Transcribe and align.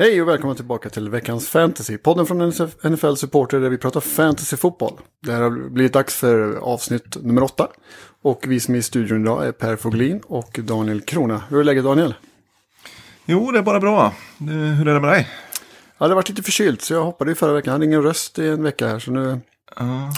Hej 0.00 0.22
och 0.22 0.28
välkomna 0.28 0.54
tillbaka 0.54 0.90
till 0.90 1.08
veckans 1.08 1.48
fantasy. 1.48 1.98
Podden 1.98 2.26
från 2.26 2.48
NFL 2.82 3.14
Supporter 3.14 3.60
där 3.60 3.70
vi 3.70 3.78
pratar 3.78 4.00
fantasyfotboll. 4.00 5.00
Det 5.22 5.32
här 5.32 5.42
har 5.42 5.50
blivit 5.50 5.92
dags 5.92 6.14
för 6.14 6.54
avsnitt 6.56 7.16
nummer 7.22 7.42
åtta. 7.42 7.68
Och 8.22 8.44
vi 8.48 8.60
som 8.60 8.74
är 8.74 8.78
i 8.78 8.82
studion 8.82 9.22
idag 9.22 9.46
är 9.46 9.52
Per 9.52 9.76
Foglin 9.76 10.20
och 10.26 10.60
Daniel 10.62 11.00
Krona. 11.00 11.42
Hur 11.48 11.60
är 11.60 11.64
läget 11.64 11.84
Daniel? 11.84 12.14
Jo, 13.24 13.50
det 13.50 13.58
är 13.58 13.62
bara 13.62 13.80
bra. 13.80 14.14
Hur 14.38 14.88
är 14.88 14.94
det 14.94 15.00
med 15.00 15.10
dig? 15.10 15.28
Ja, 15.98 16.06
det 16.06 16.10
har 16.10 16.16
varit 16.16 16.28
lite 16.28 16.42
förkylt 16.42 16.82
så 16.82 16.94
jag 16.94 17.04
hoppade 17.04 17.32
i 17.32 17.34
förra 17.34 17.52
veckan. 17.52 17.70
Jag 17.70 17.72
hade 17.72 17.84
ingen 17.84 18.02
röst 18.02 18.38
i 18.38 18.48
en 18.48 18.62
vecka 18.62 18.88
här 18.88 18.98
så 18.98 19.10
nu 19.10 19.40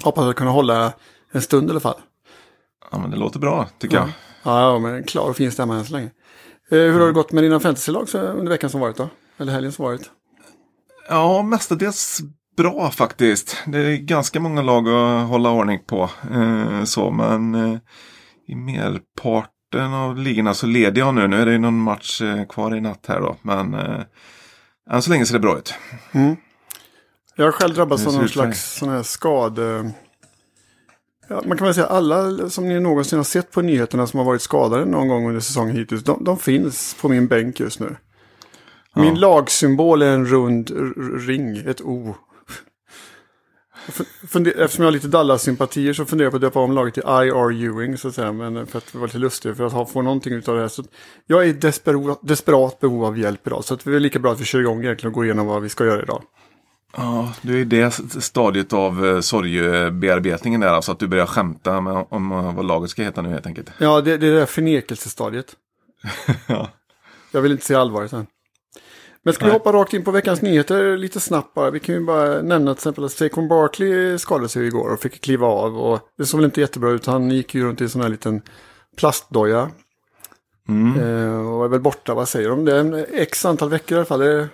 hoppas 0.04 0.24
jag 0.24 0.36
kunna 0.36 0.50
hålla 0.50 0.92
en 1.32 1.42
stund 1.42 1.68
i 1.68 1.70
alla 1.70 1.80
fall. 1.80 2.00
Ja, 2.90 2.98
men 2.98 3.10
det 3.10 3.16
låter 3.16 3.38
bra, 3.38 3.68
tycker 3.78 3.96
jag. 3.96 4.08
Ja, 4.42 4.60
ja 4.60 4.78
men 4.78 4.94
en 4.94 5.04
klar 5.04 5.28
och 5.28 5.36
fin 5.36 5.52
stämma 5.52 5.76
än 5.76 5.84
så 5.84 5.92
länge. 5.92 6.10
Eh, 6.70 6.78
hur 6.78 7.00
har 7.00 7.06
det 7.06 7.12
gått 7.12 7.32
med 7.32 7.44
dina 7.44 7.60
fantasylag 7.60 8.08
under 8.14 8.48
veckan 8.48 8.70
som 8.70 8.80
varit 8.80 8.96
då? 8.96 9.08
Eller 9.42 9.52
helgen 9.52 9.72
som 9.72 9.84
varit? 9.84 10.10
Ja, 11.08 11.42
mestadels 11.42 12.20
bra 12.56 12.90
faktiskt. 12.90 13.56
Det 13.66 13.78
är 13.78 13.96
ganska 13.96 14.40
många 14.40 14.62
lag 14.62 14.88
att 14.88 15.28
hålla 15.28 15.50
ordning 15.50 15.78
på. 15.86 16.10
Eh, 16.32 16.84
så, 16.84 17.10
men 17.10 17.54
eh, 17.54 17.78
i 18.48 18.54
merparten 18.54 19.92
av 19.92 20.18
ligorna 20.18 20.54
så 20.54 20.66
leder 20.66 21.00
jag 21.00 21.14
nu. 21.14 21.28
Nu 21.28 21.40
är 21.40 21.46
det 21.46 21.52
ju 21.52 21.58
någon 21.58 21.80
match 21.80 22.22
eh, 22.22 22.44
kvar 22.44 22.76
i 22.76 22.80
natt 22.80 23.04
här 23.08 23.20
då. 23.20 23.36
Men 23.42 23.74
eh, 23.74 24.00
än 24.90 25.02
så 25.02 25.10
länge 25.10 25.26
ser 25.26 25.34
det 25.34 25.40
bra 25.40 25.58
ut. 25.58 25.74
Jag 27.36 27.44
har 27.44 27.52
själv 27.52 27.74
drabbats 27.74 28.06
av 28.06 28.14
någon 28.14 28.28
slags 28.28 28.74
sån 28.74 28.88
här 28.88 29.02
skade... 29.02 29.92
Ja, 31.28 31.42
man 31.46 31.58
kan 31.58 31.64
väl 31.64 31.74
säga 31.74 31.86
alla 31.86 32.50
som 32.50 32.68
ni 32.68 32.80
någonsin 32.80 33.18
har 33.18 33.24
sett 33.24 33.50
på 33.52 33.62
nyheterna 33.62 34.06
som 34.06 34.18
har 34.18 34.24
varit 34.24 34.42
skadade 34.42 34.84
någon 34.84 35.08
gång 35.08 35.28
under 35.28 35.40
säsongen 35.40 35.76
hittills. 35.76 36.04
De, 36.04 36.24
de 36.24 36.38
finns 36.38 36.96
på 37.00 37.08
min 37.08 37.26
bänk 37.26 37.60
just 37.60 37.80
nu. 37.80 37.96
Min 38.96 39.14
lagsymbol 39.20 40.02
är 40.02 40.14
en 40.14 40.26
rund 40.26 40.70
ring, 41.26 41.56
ett 41.56 41.80
O. 41.80 42.14
Funder- 44.28 44.52
Eftersom 44.58 44.82
jag 44.82 44.86
har 44.86 44.92
lite 44.92 45.08
Dallas-sympatier 45.08 45.92
så 45.92 46.04
funderar 46.04 46.26
jag 46.26 46.32
på 46.32 46.36
att 46.36 46.40
döpa 46.42 46.60
om 46.60 46.72
laget 46.72 46.94
till 46.94 47.02
IR 47.06 47.50
Ewing 47.64 47.98
så 47.98 48.08
att 48.08 48.14
säga. 48.14 48.32
Men 48.32 48.66
för 48.66 48.78
att 48.78 48.94
vara 48.94 49.06
lite 49.06 49.18
lustig, 49.18 49.56
för 49.56 49.66
att 49.66 49.72
ha, 49.72 49.86
få 49.86 50.02
någonting 50.02 50.34
av 50.36 50.54
det 50.54 50.60
här. 50.60 50.68
Så 50.68 50.84
jag 51.26 51.42
är 51.42 51.46
i 51.46 51.52
desperat, 51.52 52.18
desperat 52.22 52.80
behov 52.80 53.04
av 53.04 53.18
hjälp 53.18 53.46
idag. 53.46 53.64
Så 53.64 53.74
att 53.74 53.84
det 53.84 53.96
är 53.96 54.00
lika 54.00 54.18
bra 54.18 54.32
att 54.32 54.40
vi 54.40 54.44
kör 54.44 54.60
igång 54.60 54.82
egentligen 54.84 55.08
och 55.10 55.14
går 55.14 55.24
igenom 55.24 55.46
vad 55.46 55.62
vi 55.62 55.68
ska 55.68 55.84
göra 55.84 56.02
idag. 56.02 56.22
Ja, 56.96 57.32
du 57.42 57.54
är 57.56 57.58
i 57.60 57.64
det 57.64 57.90
stadiet 58.22 58.72
av 58.72 59.06
eh, 59.06 59.20
sorgebearbetningen 59.20 60.60
där. 60.60 60.68
Alltså 60.68 60.92
att 60.92 60.98
du 60.98 61.06
börjar 61.06 61.26
skämta 61.26 61.80
med, 61.80 62.06
om 62.10 62.28
vad 62.56 62.66
laget 62.66 62.90
ska 62.90 63.02
heta 63.02 63.22
nu 63.22 63.28
helt 63.28 63.46
enkelt. 63.46 63.70
Ja, 63.78 64.00
det, 64.00 64.16
det 64.16 64.26
är 64.26 64.30
det 64.32 64.38
där 64.38 64.46
förnekelsestadiet. 64.46 65.56
Ja. 66.46 66.68
Jag 67.32 67.40
vill 67.42 67.52
inte 67.52 67.64
se 67.64 67.74
allvaret 67.74 68.12
än. 68.12 68.26
Men 69.24 69.34
ska 69.34 69.44
vi 69.44 69.50
Nej. 69.50 69.58
hoppa 69.58 69.72
rakt 69.72 69.94
in 69.94 70.04
på 70.04 70.10
veckans 70.10 70.42
nyheter 70.42 70.96
lite 70.96 71.20
snabbt 71.20 71.54
bara. 71.54 71.70
Vi 71.70 71.80
kan 71.80 71.94
ju 71.94 72.00
bara 72.04 72.42
nämna 72.42 72.74
till 72.74 72.78
exempel 72.78 73.04
att 73.04 73.12
Saquon 73.12 73.48
Barkley 73.48 74.18
skadade 74.18 74.48
sig 74.48 74.66
igår 74.66 74.92
och 74.92 75.00
fick 75.00 75.20
kliva 75.20 75.46
av. 75.46 75.78
Och 75.78 76.00
det 76.18 76.26
såg 76.26 76.40
väl 76.40 76.44
inte 76.44 76.60
jättebra 76.60 76.90
ut. 76.90 77.06
Han 77.06 77.30
gick 77.30 77.54
ju 77.54 77.64
runt 77.64 77.80
i 77.80 77.84
en 77.84 77.90
sån 77.90 78.02
här 78.02 78.08
liten 78.08 78.42
plastdoja. 78.96 79.70
Eh, 80.68 81.48
och 81.48 81.64
är 81.64 81.68
väl 81.68 81.80
borta, 81.80 82.14
vad 82.14 82.28
säger 82.28 82.48
de? 82.48 82.64
Det 82.64 82.76
är 82.76 82.80
en 82.80 83.06
x 83.12 83.44
antal 83.44 83.68
veckor 83.70 83.96
i 83.96 83.98
alla 83.98 84.06
fall. 84.06 84.20
Det 84.20 84.32
är 84.32 84.48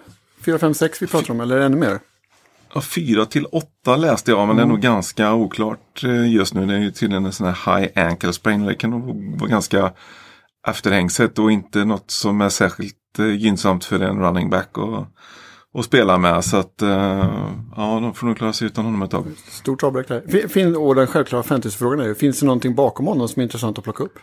4, 0.45 0.59
5, 0.59 0.75
6 0.75 1.03
vi 1.03 1.07
pratar 1.07 1.31
om, 1.31 1.41
eller 1.41 1.59
ännu 1.61 1.77
mer. 1.77 2.01
Ja, 2.75 2.81
fyra 2.81 3.27
till 3.27 3.47
åtta 3.47 3.97
läste 3.97 4.31
jag, 4.31 4.47
men 4.47 4.57
det 4.57 4.63
är 4.63 4.67
nog 4.67 4.81
ganska 4.81 5.35
oklart 5.35 6.05
eh, 6.05 6.33
just 6.33 6.55
nu. 6.55 6.67
Det 6.67 6.75
är 6.75 6.79
ju 6.79 6.91
tydligen 6.91 7.27
en 7.27 7.33
sån 7.33 7.47
här 7.47 7.81
high 7.81 8.07
ankle 8.07 8.33
sprain. 8.33 8.67
Det 8.67 8.75
kan 8.75 8.91
nog 8.91 9.35
vara 9.41 9.51
ganska 9.51 9.93
efterhängset 10.69 11.39
och 11.39 11.53
inte 11.53 11.85
något 11.85 12.11
som 12.11 12.41
är 12.41 12.49
särskilt 12.49 12.95
eh, 13.19 13.35
gynnsamt 13.35 13.85
för 13.85 14.01
en 14.01 14.19
running 14.19 14.51
back 14.51 14.79
att 14.79 15.09
att 15.75 15.85
spela 15.85 16.19
med. 16.19 16.45
Så 16.45 16.57
att 16.57 16.83
eh, 16.83 17.29
ja, 17.77 18.01
de 18.01 18.15
får 18.15 18.27
nog 18.27 18.37
klara 18.37 18.53
sig 18.53 18.67
utan 18.67 18.85
honom 18.85 19.03
ett 19.03 19.11
tag. 19.11 19.25
Stort 19.49 19.83
avbräck 19.83 20.09
där. 20.09 20.49
Fin- 20.49 20.77
och 20.77 20.95
den 20.95 21.07
självklara 21.07 21.43
fantasyfrågan 21.43 22.01
är 22.01 22.05
ju, 22.05 22.15
finns 22.15 22.41
det 22.41 22.47
någonting 22.47 22.75
bakom 22.75 23.07
honom 23.07 23.29
som 23.29 23.41
är 23.41 23.45
intressant 23.45 23.79
att 23.79 23.85
plocka 23.85 24.05
upp? 24.05 24.19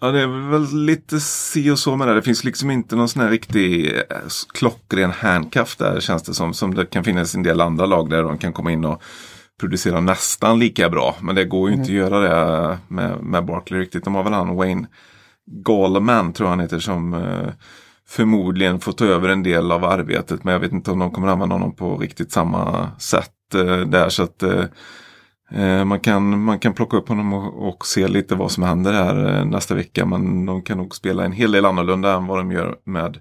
Ja, 0.00 0.10
det 0.10 0.20
är 0.20 0.50
väl 0.50 0.84
lite 0.84 1.20
si 1.20 1.70
och 1.70 1.78
så 1.78 1.96
med 1.96 2.08
det. 2.08 2.14
Det 2.14 2.22
finns 2.22 2.44
liksom 2.44 2.70
inte 2.70 2.96
någon 2.96 3.08
sån 3.08 3.22
här 3.22 3.30
riktig 3.30 3.86
eh, 3.96 4.02
klockren 4.54 5.10
handcuff 5.10 5.76
där 5.76 6.00
känns 6.00 6.22
det 6.22 6.34
som. 6.34 6.54
Som 6.54 6.74
det 6.74 6.86
kan 6.86 7.04
finnas 7.04 7.34
en 7.34 7.42
del 7.42 7.60
andra 7.60 7.86
lag 7.86 8.10
där 8.10 8.22
de 8.22 8.38
kan 8.38 8.52
komma 8.52 8.72
in 8.72 8.84
och 8.84 9.02
producera 9.60 10.00
nästan 10.00 10.58
lika 10.58 10.90
bra. 10.90 11.16
Men 11.20 11.34
det 11.34 11.44
går 11.44 11.68
ju 11.68 11.74
inte 11.74 11.86
att 11.86 11.96
göra 11.96 12.20
det 12.20 12.78
med, 12.88 13.22
med 13.22 13.44
Barkley 13.44 13.80
riktigt. 13.80 14.04
De 14.04 14.14
har 14.14 14.24
väl 14.24 14.32
han 14.32 14.56
Wayne 14.56 14.86
Gallman 15.46 16.32
tror 16.32 16.46
jag 16.46 16.50
han 16.50 16.60
heter 16.60 16.78
som 16.78 17.14
eh, 17.14 17.48
förmodligen 18.08 18.80
får 18.80 18.92
ta 18.92 19.04
över 19.04 19.28
en 19.28 19.42
del 19.42 19.72
av 19.72 19.84
arbetet. 19.84 20.44
Men 20.44 20.52
jag 20.52 20.60
vet 20.60 20.72
inte 20.72 20.90
om 20.90 20.98
de 20.98 21.10
kommer 21.10 21.28
använda 21.28 21.54
honom 21.54 21.76
på 21.76 21.96
riktigt 21.98 22.32
samma 22.32 22.90
sätt 22.98 23.54
eh, 23.54 23.80
där. 23.80 24.08
Så 24.08 24.22
att 24.22 24.42
eh, 24.42 24.64
Man 25.84 26.00
kan, 26.00 26.42
man 26.42 26.58
kan 26.58 26.72
plocka 26.74 26.96
upp 26.96 27.08
honom 27.08 27.32
och, 27.32 27.68
och 27.68 27.86
se 27.86 28.08
lite 28.08 28.34
vad 28.34 28.50
som 28.50 28.62
händer 28.62 28.92
här 28.92 29.44
nästa 29.44 29.74
vecka. 29.74 30.06
Men 30.06 30.46
de 30.46 30.62
kan 30.62 30.78
nog 30.78 30.94
spela 30.94 31.24
en 31.24 31.32
hel 31.32 31.52
del 31.52 31.64
annorlunda 31.64 32.12
än 32.14 32.26
vad 32.26 32.38
de 32.38 32.52
gör 32.52 32.76
med, 32.84 33.18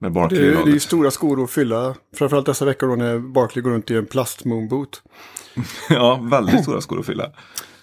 med 0.00 0.10
Det 0.10 0.10
Barkley 0.10 0.40
i 0.40 0.48
är, 0.48 0.64
det 0.64 0.72
är 0.72 0.78
stora 0.78 1.10
skor 1.10 1.44
att 1.44 1.50
fylla. 1.50 1.94
Framförallt 2.16 2.46
dessa 2.46 2.64
veckor 2.64 2.88
då 2.88 2.96
när 2.96 3.18
Barkley 3.18 3.62
går 3.62 3.70
runt 3.70 3.90
i 3.90 3.96
en 3.96 4.06
plast-moonboot. 4.06 5.02
Ja, 5.90 6.20
väldigt 6.22 6.62
stora 6.62 6.80
skor 6.80 7.00
att 7.00 7.06
fylla. 7.06 7.30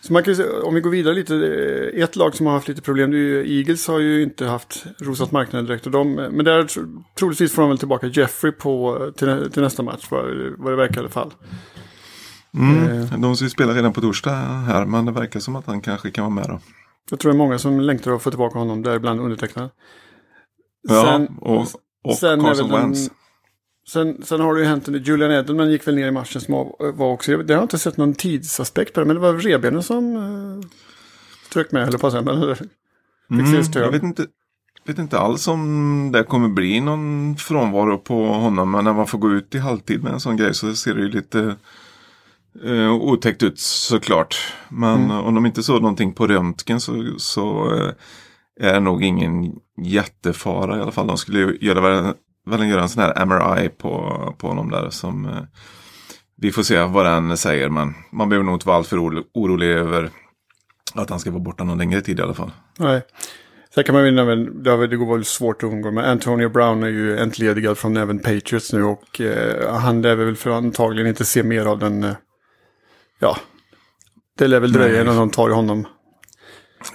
Så 0.07 0.13
man 0.13 0.23
kan 0.23 0.33
ju, 0.33 0.49
om 0.61 0.73
vi 0.73 0.81
går 0.81 0.89
vidare 0.89 1.15
lite, 1.15 1.35
eh, 1.35 2.03
ett 2.03 2.15
lag 2.15 2.35
som 2.35 2.45
har 2.45 2.53
haft 2.53 2.67
lite 2.67 2.81
problem, 2.81 3.11
det 3.11 3.17
är 3.17 3.19
ju, 3.19 3.57
Eagles 3.57 3.87
har 3.87 3.99
ju 3.99 4.23
inte 4.23 4.45
haft 4.45 4.85
rosat 4.99 5.31
marknaden 5.31 5.65
direkt. 5.65 5.85
Och 5.85 5.91
de, 5.91 6.13
men 6.13 6.45
där 6.45 6.63
tro- 6.63 7.03
troligtvis 7.19 7.53
får 7.53 7.61
de 7.61 7.69
väl 7.69 7.77
tillbaka 7.77 8.07
Jeffrey 8.07 8.51
på, 8.51 8.99
till, 9.17 9.51
till 9.51 9.61
nästa 9.61 9.83
match, 9.83 10.07
vad, 10.11 10.25
vad 10.57 10.71
det 10.71 10.75
verkar 10.77 10.95
i 10.95 10.99
alla 10.99 11.09
fall. 11.09 11.33
Mm. 12.57 13.21
De 13.21 13.35
ska 13.35 13.45
ju 13.45 13.49
spela 13.49 13.73
redan 13.73 13.93
på 13.93 14.01
torsdag 14.01 14.31
här, 14.67 14.85
men 14.85 15.05
det 15.05 15.11
verkar 15.11 15.39
som 15.39 15.55
att 15.55 15.65
han 15.65 15.81
kanske 15.81 16.11
kan 16.11 16.23
vara 16.23 16.35
med 16.35 16.45
då. 16.49 16.59
Jag 17.09 17.19
tror 17.19 17.31
det 17.31 17.35
är 17.35 17.37
många 17.37 17.59
som 17.59 17.79
längtar 17.79 18.11
att 18.11 18.21
få 18.21 18.29
tillbaka 18.29 18.59
honom, 18.59 18.81
däribland 18.81 19.19
undertecknad. 19.19 19.69
Ja, 20.89 21.03
Sen- 21.05 21.37
och, 21.41 21.65
och 22.03 22.15
sen 22.17 22.41
Carson 22.41 22.71
Wentz. 22.71 23.09
Sen, 23.87 24.25
sen 24.25 24.39
har 24.39 24.53
det 24.53 24.59
ju 24.61 24.65
hänt, 24.65 24.87
Julian 24.87 25.31
Edelman 25.31 25.71
gick 25.71 25.87
väl 25.87 25.95
ner 25.95 26.07
i 26.07 26.11
matchen 26.11 26.41
som 26.41 26.53
var 26.53 26.91
var 26.91 27.11
också, 27.11 27.37
det 27.37 27.53
har 27.53 27.59
jag 27.59 27.65
inte 27.65 27.79
sett 27.79 27.97
någon 27.97 28.13
tidsaspekt 28.13 28.93
på 28.93 28.99
det, 28.99 29.05
men 29.05 29.15
det 29.15 29.21
var 29.21 29.33
revbenen 29.33 29.83
som 29.83 30.15
uh, 30.15 30.63
strök 31.45 31.71
med, 31.71 31.87
eller 31.87 31.97
på 31.97 32.07
att 32.07 32.13
säga. 32.13 32.23
Men, 32.23 32.55
Mm, 33.29 33.63
jag 33.73 33.91
vet 33.91 34.03
inte, 34.03 34.25
vet 34.85 34.99
inte 34.99 35.19
alls 35.19 35.47
om 35.47 36.09
det 36.13 36.23
kommer 36.23 36.49
bli 36.49 36.81
någon 36.81 37.35
frånvaro 37.37 37.97
på 37.97 38.25
honom. 38.25 38.71
Men 38.71 38.83
när 38.83 38.93
man 38.93 39.07
får 39.07 39.17
gå 39.17 39.31
ut 39.31 39.55
i 39.55 39.59
halvtid 39.59 40.03
med 40.03 40.13
en 40.13 40.19
sån 40.19 40.37
grej 40.37 40.53
så 40.53 40.75
ser 40.75 40.93
det 40.93 41.01
ju 41.01 41.09
lite 41.09 41.55
eh, 42.63 42.93
otäckt 42.93 43.43
ut 43.43 43.59
såklart. 43.59 44.35
Men 44.69 45.11
eh, 45.11 45.27
om 45.27 45.35
de 45.35 45.45
inte 45.45 45.63
såg 45.63 45.81
någonting 45.81 46.13
på 46.13 46.27
röntgen 46.27 46.79
så, 46.79 47.05
så 47.17 47.75
eh, 47.75 47.91
är 48.67 48.73
det 48.73 48.79
nog 48.79 49.03
ingen 49.03 49.55
jättefara 49.77 50.77
i 50.77 50.81
alla 50.81 50.91
fall. 50.91 51.07
De 51.07 51.17
skulle 51.17 51.39
ju 51.39 51.57
göra, 51.61 52.13
väl, 52.45 52.69
göra 52.69 52.81
en 52.81 52.89
sån 52.89 53.03
här 53.03 53.25
MRI 53.25 53.69
på, 53.69 53.89
på 54.37 54.47
honom 54.47 54.71
där 54.71 54.89
som 54.89 55.25
eh, 55.25 55.41
vi 56.37 56.51
får 56.51 56.63
se 56.63 56.83
vad 56.83 57.05
den 57.05 57.37
säger. 57.37 57.69
Men 57.69 57.93
man 58.11 58.29
behöver 58.29 58.45
nog 58.45 58.55
inte 58.55 58.67
vara 58.67 58.77
alltför 58.77 58.97
oro- 58.97 59.23
orolig 59.33 59.67
över 59.67 60.09
att 60.93 61.09
han 61.09 61.19
ska 61.19 61.31
vara 61.31 61.43
borta 61.43 61.63
någon 61.63 61.77
längre 61.77 62.01
tid 62.01 62.19
i 62.19 62.21
alla 62.21 62.33
fall. 62.33 62.51
Nej. 62.77 63.01
Sen 63.75 63.83
kan 63.83 63.95
man 63.95 64.05
ju 64.05 64.11
nämna, 64.11 64.35
det 64.87 64.97
går 64.97 65.15
väl 65.15 65.25
svårt 65.25 65.63
att 65.63 65.71
undgå, 65.71 65.91
men 65.91 66.05
Antonio 66.05 66.49
Brown 66.49 66.83
är 66.83 66.87
ju 66.87 67.17
entledigad 67.19 67.77
från 67.77 67.97
även 67.97 68.19
Patriots 68.19 68.73
nu 68.73 68.83
och 68.83 69.21
eh, 69.21 69.75
han 69.79 70.01
lär 70.01 70.15
väl 70.15 70.35
för 70.35 70.49
antagligen 70.49 71.07
inte 71.07 71.25
se 71.25 71.43
mer 71.43 71.65
av 71.65 71.79
den, 71.79 72.03
eh, 72.03 72.13
ja, 73.19 73.37
det 74.37 74.47
lär 74.47 74.59
väl 74.59 74.71
dröja 74.71 75.01
innan 75.01 75.15
de 75.15 75.29
tar 75.29 75.49
honom. 75.49 75.87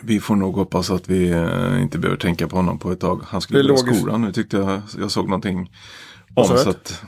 Vi 0.02 0.20
får 0.20 0.36
nog 0.36 0.54
hoppas 0.56 0.90
att 0.90 1.08
vi 1.08 1.30
eh, 1.30 1.82
inte 1.82 1.98
behöver 1.98 2.18
tänka 2.20 2.48
på 2.48 2.56
honom 2.56 2.78
på 2.78 2.92
ett 2.92 3.00
tag. 3.00 3.22
Han 3.28 3.40
skulle 3.40 3.62
börja 3.62 3.76
logiskt. 3.76 3.98
skolan 4.00 4.22
nu 4.22 4.32
tyckte 4.32 4.56
jag. 4.56 4.80
Jag 4.98 5.10
såg 5.10 5.24
någonting 5.28 5.70
om. 6.34 6.44
Så 6.44 6.70
att, 6.70 7.02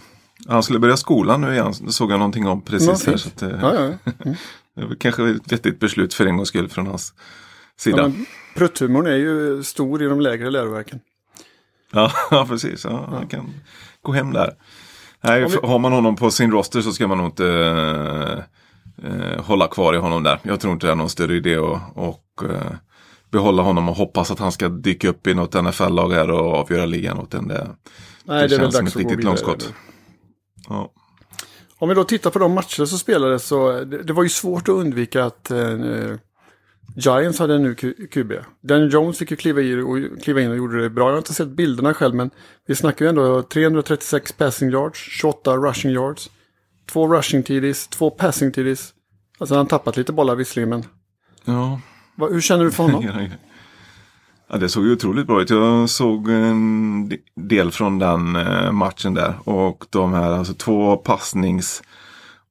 han 0.49 0.63
skulle 0.63 0.79
börja 0.79 0.97
skolan 0.97 1.41
nu 1.41 1.53
igen. 1.53 1.73
Det 1.87 1.93
såg 1.93 2.11
jag 2.13 2.19
någonting 2.19 2.47
om 2.47 2.63
Ja, 2.65 2.71
precis 2.71 3.07
här. 3.07 3.17
Så 3.17 3.29
att, 3.29 3.43
eh, 3.43 3.51
Ja, 3.63 3.75
ja. 3.75 4.13
Det 4.77 4.85
var 4.87 4.95
kanske 4.95 5.31
ett 5.31 5.53
vettigt 5.53 5.81
beslut 5.81 6.15
för 6.15 6.27
en 6.27 6.37
gångs 6.37 6.49
skull 6.49 6.69
från 6.69 6.87
hans 6.87 7.15
sida. 7.77 7.97
ja 7.97 8.03
Ja, 8.03 8.09
men 8.09 8.27
prutthumorn 8.57 9.07
är 9.07 9.17
ju 9.17 9.63
stor 9.63 10.03
i 10.03 10.07
de 10.07 10.21
lägre 10.21 10.51
läroverken. 10.51 11.01
ja, 11.93 12.13
precis. 12.49 12.85
Ja, 12.85 13.09
Han 13.13 13.27
kan 13.27 13.55
gå 14.03 14.13
hem 14.13 14.33
där. 14.33 14.55
Nej, 15.25 15.47
vi- 15.49 15.69
Har 15.69 15.79
man 15.79 15.93
honom 15.93 16.17
på 16.17 16.31
sin 16.31 16.51
roster 16.53 16.81
så 16.81 16.93
ska 16.93 17.09
man 17.09 17.19
nog 17.19 17.27
inte 17.27 18.45
eh, 19.05 19.45
hålla 19.45 19.69
kvar 19.69 19.95
i 19.95 19.97
honom 19.97 20.23
där. 20.23 20.39
Jag 20.43 20.61
tror 20.61 20.73
inte 20.73 20.87
det 20.87 20.93
är 20.93 20.97
någon 20.97 21.11
större 21.11 21.37
idé 21.37 21.57
att 21.57 21.81
och, 21.95 22.45
eh, 22.45 22.73
behålla 23.31 23.63
honom 23.63 23.89
och 23.89 23.97
hoppas 23.97 24.31
att 24.31 24.39
han 24.39 24.53
ska 24.53 24.69
dyka 24.69 25.09
upp 25.09 25.27
i 25.27 25.35
något 25.35 25.55
NFL-lag 25.55 26.13
här 26.13 26.31
och 26.31 26.55
avgöra 26.55 26.87
ligan 26.87 27.19
åt 27.19 27.35
en. 27.35 27.49
Det, 27.49 27.69
Nej, 28.25 28.49
det, 28.49 28.55
är 28.55 28.59
väl 28.59 28.73
känns 28.73 28.77
som 28.77 28.87
ett 28.87 28.97
riktigt 28.97 29.25
långskott. 29.25 29.75
Ja. 30.69 30.93
Om 31.79 31.89
vi 31.89 31.95
då 31.95 32.05
tittar 32.05 32.31
på 32.31 32.39
de 32.39 32.53
matcher 32.53 32.85
som 32.85 32.99
spelades 32.99 33.47
så 33.47 33.85
det, 33.85 34.03
det 34.03 34.13
var 34.13 34.23
ju 34.23 34.29
svårt 34.29 34.69
att 34.69 34.75
undvika 34.75 35.25
att 35.25 35.51
eh, 35.51 35.77
Giants 36.97 37.39
hade 37.39 37.55
en 37.55 37.63
ny 37.63 37.75
QB. 38.11 38.33
Dan 38.61 38.89
Jones 38.89 39.19
fick 39.19 39.31
ju 39.31 39.37
kliva, 39.37 39.61
i 39.61 39.81
och, 39.81 40.23
kliva 40.23 40.41
in 40.41 40.51
och 40.51 40.57
gjorde 40.57 40.83
det 40.83 40.91
bra. 40.91 41.05
Jag 41.05 41.13
har 41.13 41.19
inte 41.19 41.35
sett 41.35 41.49
bilderna 41.49 41.95
själv 41.95 42.15
men 42.15 42.31
vi 42.67 42.75
snackar 42.75 43.05
ju 43.05 43.09
ändå 43.09 43.43
336 43.43 44.33
passing 44.33 44.71
yards, 44.71 44.99
28 44.99 45.57
rushing 45.57 45.91
yards, 45.93 46.31
två 46.93 47.09
rushing 47.15 47.43
TDs, 47.43 47.89
två 47.89 48.11
passing 48.11 48.53
TDs. 48.53 48.95
Alltså 49.39 49.55
han 49.55 49.65
har 49.65 49.69
tappat 49.69 49.97
lite 49.97 50.13
bollar 50.13 50.35
visserligen 50.35 50.69
men 50.69 50.85
Ja, 51.45 51.81
vad, 52.15 52.33
hur 52.33 52.41
känner 52.41 52.65
du 52.65 52.71
för 52.71 52.83
honom? 52.83 53.05
Ja, 54.53 54.57
det 54.59 54.69
såg 54.69 54.85
ju 54.87 54.93
otroligt 54.93 55.27
bra 55.27 55.43
ut. 55.43 55.51
Jag 55.51 55.91
såg 55.91 56.29
en 56.29 57.09
de- 57.09 57.19
del 57.37 57.71
från 57.71 57.99
den 57.99 58.37
eh, 58.37 58.73
matchen 58.73 59.15
där. 59.15 59.35
Och 59.49 59.85
de 59.91 60.13
här, 60.13 60.31
alltså 60.33 60.55
två 60.55 60.97
passnings 60.97 61.83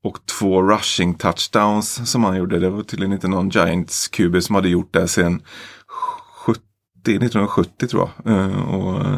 och 0.03 0.17
två 0.39 0.63
rushing 0.63 1.13
touchdowns 1.13 2.11
som 2.11 2.23
han 2.23 2.37
gjorde. 2.37 2.59
Det 2.59 2.69
var 2.69 2.83
tydligen 2.83 3.13
inte 3.13 3.27
någon 3.27 3.49
Giants 3.49 4.07
QB 4.07 4.43
som 4.43 4.55
hade 4.55 4.69
gjort 4.69 4.93
det 4.93 5.07
sedan 5.07 5.41
70, 6.45 6.61
1970 7.05 7.87
tror 7.87 8.09
jag. 8.23 8.33
Eh, 8.33 8.69
och 8.75 9.01
eh, 9.05 9.17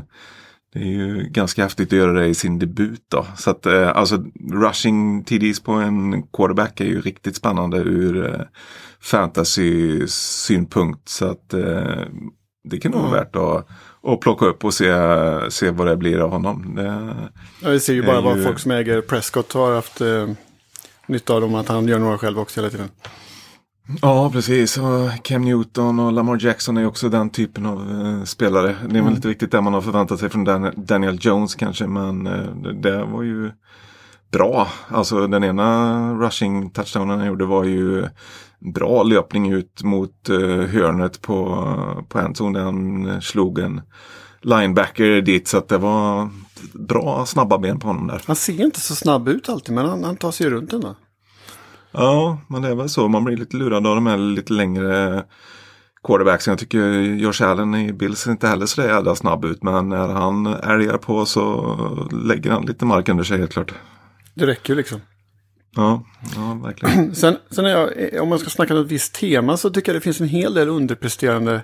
det 0.73 0.79
är 0.79 0.83
ju 0.85 1.23
ganska 1.29 1.63
häftigt 1.63 1.87
att 1.93 1.99
göra 1.99 2.13
det 2.13 2.27
i 2.27 2.33
sin 2.33 2.59
debut 2.59 3.01
då. 3.07 3.25
Så 3.37 3.49
att 3.51 3.65
eh, 3.65 3.89
alltså 3.97 4.23
rushing 4.51 5.23
TDs 5.23 5.59
på 5.59 5.71
en 5.71 6.23
quarterback 6.23 6.81
är 6.81 6.85
ju 6.85 7.01
riktigt 7.01 7.35
spännande 7.35 7.77
ur 7.77 8.25
eh, 8.33 8.41
fantasy-synpunkt. 9.01 11.09
Så 11.09 11.25
att 11.25 11.53
eh, 11.53 12.01
det 12.63 12.77
kan 12.77 12.91
nog 12.91 13.01
vara 13.01 13.11
värt 13.11 13.35
att, 13.35 13.67
att 14.11 14.19
plocka 14.19 14.45
upp 14.45 14.65
och 14.65 14.73
se, 14.73 14.93
se 15.49 15.69
vad 15.71 15.87
det 15.87 15.97
blir 15.97 16.17
av 16.19 16.31
honom. 16.31 16.75
Det, 16.75 17.15
Ja, 17.63 17.69
vi 17.69 17.79
ser 17.79 17.93
ju 17.93 18.03
bara 18.03 18.17
är 18.17 18.21
vad 18.21 18.37
ju- 18.37 18.43
folk 18.43 18.59
som 18.59 18.71
äger 18.71 19.01
Prescott 19.01 19.53
har 19.53 19.75
haft 19.75 20.01
eh, 20.01 20.29
nytta 21.07 21.33
av 21.33 21.41
dem. 21.41 21.55
Att 21.55 21.67
han 21.67 21.87
gör 21.87 21.99
några 21.99 22.17
själv 22.17 22.39
också 22.39 22.59
hela 22.59 22.69
tiden. 22.71 22.89
Ja, 24.01 24.29
precis. 24.33 24.77
Och 24.77 25.23
Cam 25.23 25.41
Newton 25.41 25.99
och 25.99 26.11
Lamar 26.11 26.37
Jackson 26.45 26.77
är 26.77 26.85
också 26.85 27.09
den 27.09 27.29
typen 27.29 27.65
av 27.65 27.79
eh, 27.79 28.23
spelare. 28.23 28.75
Det 28.89 28.97
är 28.97 29.03
väl 29.03 29.13
inte 29.15 29.27
riktigt 29.27 29.51
det 29.51 29.61
man 29.61 29.73
har 29.73 29.81
förväntat 29.81 30.19
sig 30.19 30.29
från 30.29 30.43
Dan, 30.43 30.71
Daniel 30.77 31.17
Jones 31.21 31.55
kanske. 31.55 31.87
Men 31.87 32.27
eh, 32.27 32.73
det, 32.73 33.03
var 33.03 33.23
ju 33.23 33.51
bra. 34.31 34.67
Alltså 34.87 35.27
den 35.27 35.43
ena 35.43 36.13
rushing 36.13 36.69
touchdownen 36.69 37.19
han 37.19 37.27
gjorde 37.27 37.45
var 37.45 37.63
ju 37.63 38.05
bra 38.73 39.03
löpning 39.03 39.51
ut 39.51 39.83
mot 39.83 40.29
eh, 40.29 40.37
hörnet 40.47 41.21
på, 41.21 41.65
på 42.09 42.19
endzone 42.19 42.59
där 42.59 42.65
han 42.65 43.21
slog 43.21 43.59
en 43.59 43.81
linebacker 44.41 45.21
dit. 45.21 45.47
Så 45.47 45.57
att 45.57 45.67
det 45.67 45.77
var 45.77 46.29
bra 46.73 47.25
snabba 47.25 47.57
ben 47.57 47.79
på 47.79 47.87
honom 47.87 48.07
där. 48.07 48.21
Han 48.25 48.35
ser 48.35 48.63
inte 48.63 48.79
så 48.79 48.95
snabb 48.95 49.27
ut 49.27 49.49
alltid 49.49 49.75
men 49.75 49.85
han, 49.85 50.03
han 50.03 50.17
tar 50.17 50.31
sig 50.31 50.49
runt 50.49 50.73
ändå. 50.73 50.95
Ja, 51.91 52.41
men 52.47 52.61
det 52.61 52.67
är 52.67 52.75
väl 52.75 52.89
så. 52.89 53.07
Man 53.07 53.23
blir 53.23 53.37
lite 53.37 53.57
lurad 53.57 53.87
av 53.87 53.95
de 53.95 54.07
här 54.07 54.17
lite 54.17 54.53
längre 54.53 55.23
quarterbacksen. 56.03 56.51
Jag 56.51 56.59
tycker 56.59 57.01
Josh 57.01 57.43
Allen 57.43 57.75
i 57.75 57.93
Bills 57.93 58.27
inte 58.27 58.47
heller 58.47 58.65
så 58.65 58.81
jävla 58.81 59.15
snabb 59.15 59.45
ut. 59.45 59.63
Men 59.63 59.89
när 59.89 60.07
han 60.07 60.45
älgar 60.45 60.97
på 60.97 61.25
så 61.25 62.09
lägger 62.11 62.51
han 62.51 62.65
lite 62.65 62.85
mark 62.85 63.09
under 63.09 63.23
sig 63.23 63.37
helt 63.37 63.53
klart. 63.53 63.73
Det 64.33 64.45
räcker 64.45 64.73
ju 64.73 64.77
liksom. 64.77 65.01
Ja, 65.75 66.03
ja 66.35 66.59
verkligen. 66.63 67.15
Sen, 67.15 67.37
sen 67.49 67.65
jag, 67.65 67.89
om 68.21 68.29
man 68.29 68.39
ska 68.39 68.49
snacka 68.49 68.73
något 68.73 68.91
visst 68.91 69.13
tema 69.13 69.57
så 69.57 69.69
tycker 69.69 69.91
jag 69.91 70.01
det 70.01 70.03
finns 70.03 70.21
en 70.21 70.27
hel 70.27 70.53
del 70.53 70.69
underpresterande 70.69 71.61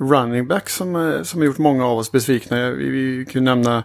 running 0.00 0.48
backs 0.48 0.76
som, 0.76 0.96
eh, 0.96 1.22
som 1.22 1.40
har 1.40 1.46
gjort 1.46 1.58
många 1.58 1.86
av 1.86 1.98
oss 1.98 2.12
besvikna. 2.12 2.70
Vi, 2.70 2.88
vi 2.88 3.24
kan 3.24 3.42
ju 3.42 3.44
nämna 3.44 3.76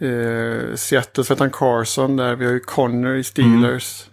eh, 0.00 0.74
Seattle, 0.74 1.24
han 1.38 1.50
Carson 1.50 2.16
där. 2.16 2.36
Vi 2.36 2.44
har 2.44 2.52
ju 2.52 2.60
Connor 2.60 3.16
i 3.16 3.24
Steelers. 3.24 3.64
Vi 3.64 3.68
har 3.68 4.11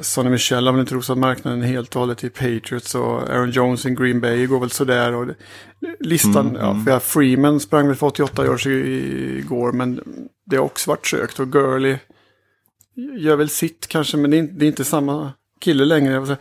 Sonny 0.00 0.30
Michel 0.30 0.66
har 0.66 0.72
väl 0.72 0.80
inte 0.80 0.94
rosat 0.94 1.18
marknaden 1.18 1.62
helt 1.62 1.94
och 1.96 2.00
hållet 2.00 2.24
i 2.24 2.30
Patriots 2.30 2.94
och 2.94 3.22
Aaron 3.22 3.50
Jones 3.50 3.86
i 3.86 3.90
Green 3.90 4.20
Bay 4.20 4.46
går 4.46 4.60
väl 4.60 4.70
sådär. 4.70 5.12
Och 5.14 5.26
listan, 6.00 6.56
ja, 6.60 6.82
vi 6.86 6.92
har 6.92 7.00
Freeman 7.00 7.60
sprang 7.60 7.86
väl 7.86 7.96
för 7.96 8.06
88 8.06 8.44
yards 8.46 8.66
igår 8.66 9.72
men 9.72 10.00
det 10.46 10.56
har 10.56 10.64
också 10.64 10.90
varit 10.90 11.06
sökt 11.06 11.40
och 11.40 11.52
Gurley 11.52 11.96
gör 13.18 13.36
väl 13.36 13.48
sitt 13.48 13.86
kanske, 13.86 14.16
men 14.16 14.30
det 14.30 14.36
är, 14.36 14.38
inte- 14.38 14.54
det 14.54 14.64
är 14.64 14.68
inte 14.68 14.84
samma 14.84 15.32
kille 15.60 15.84
längre. 15.84 16.16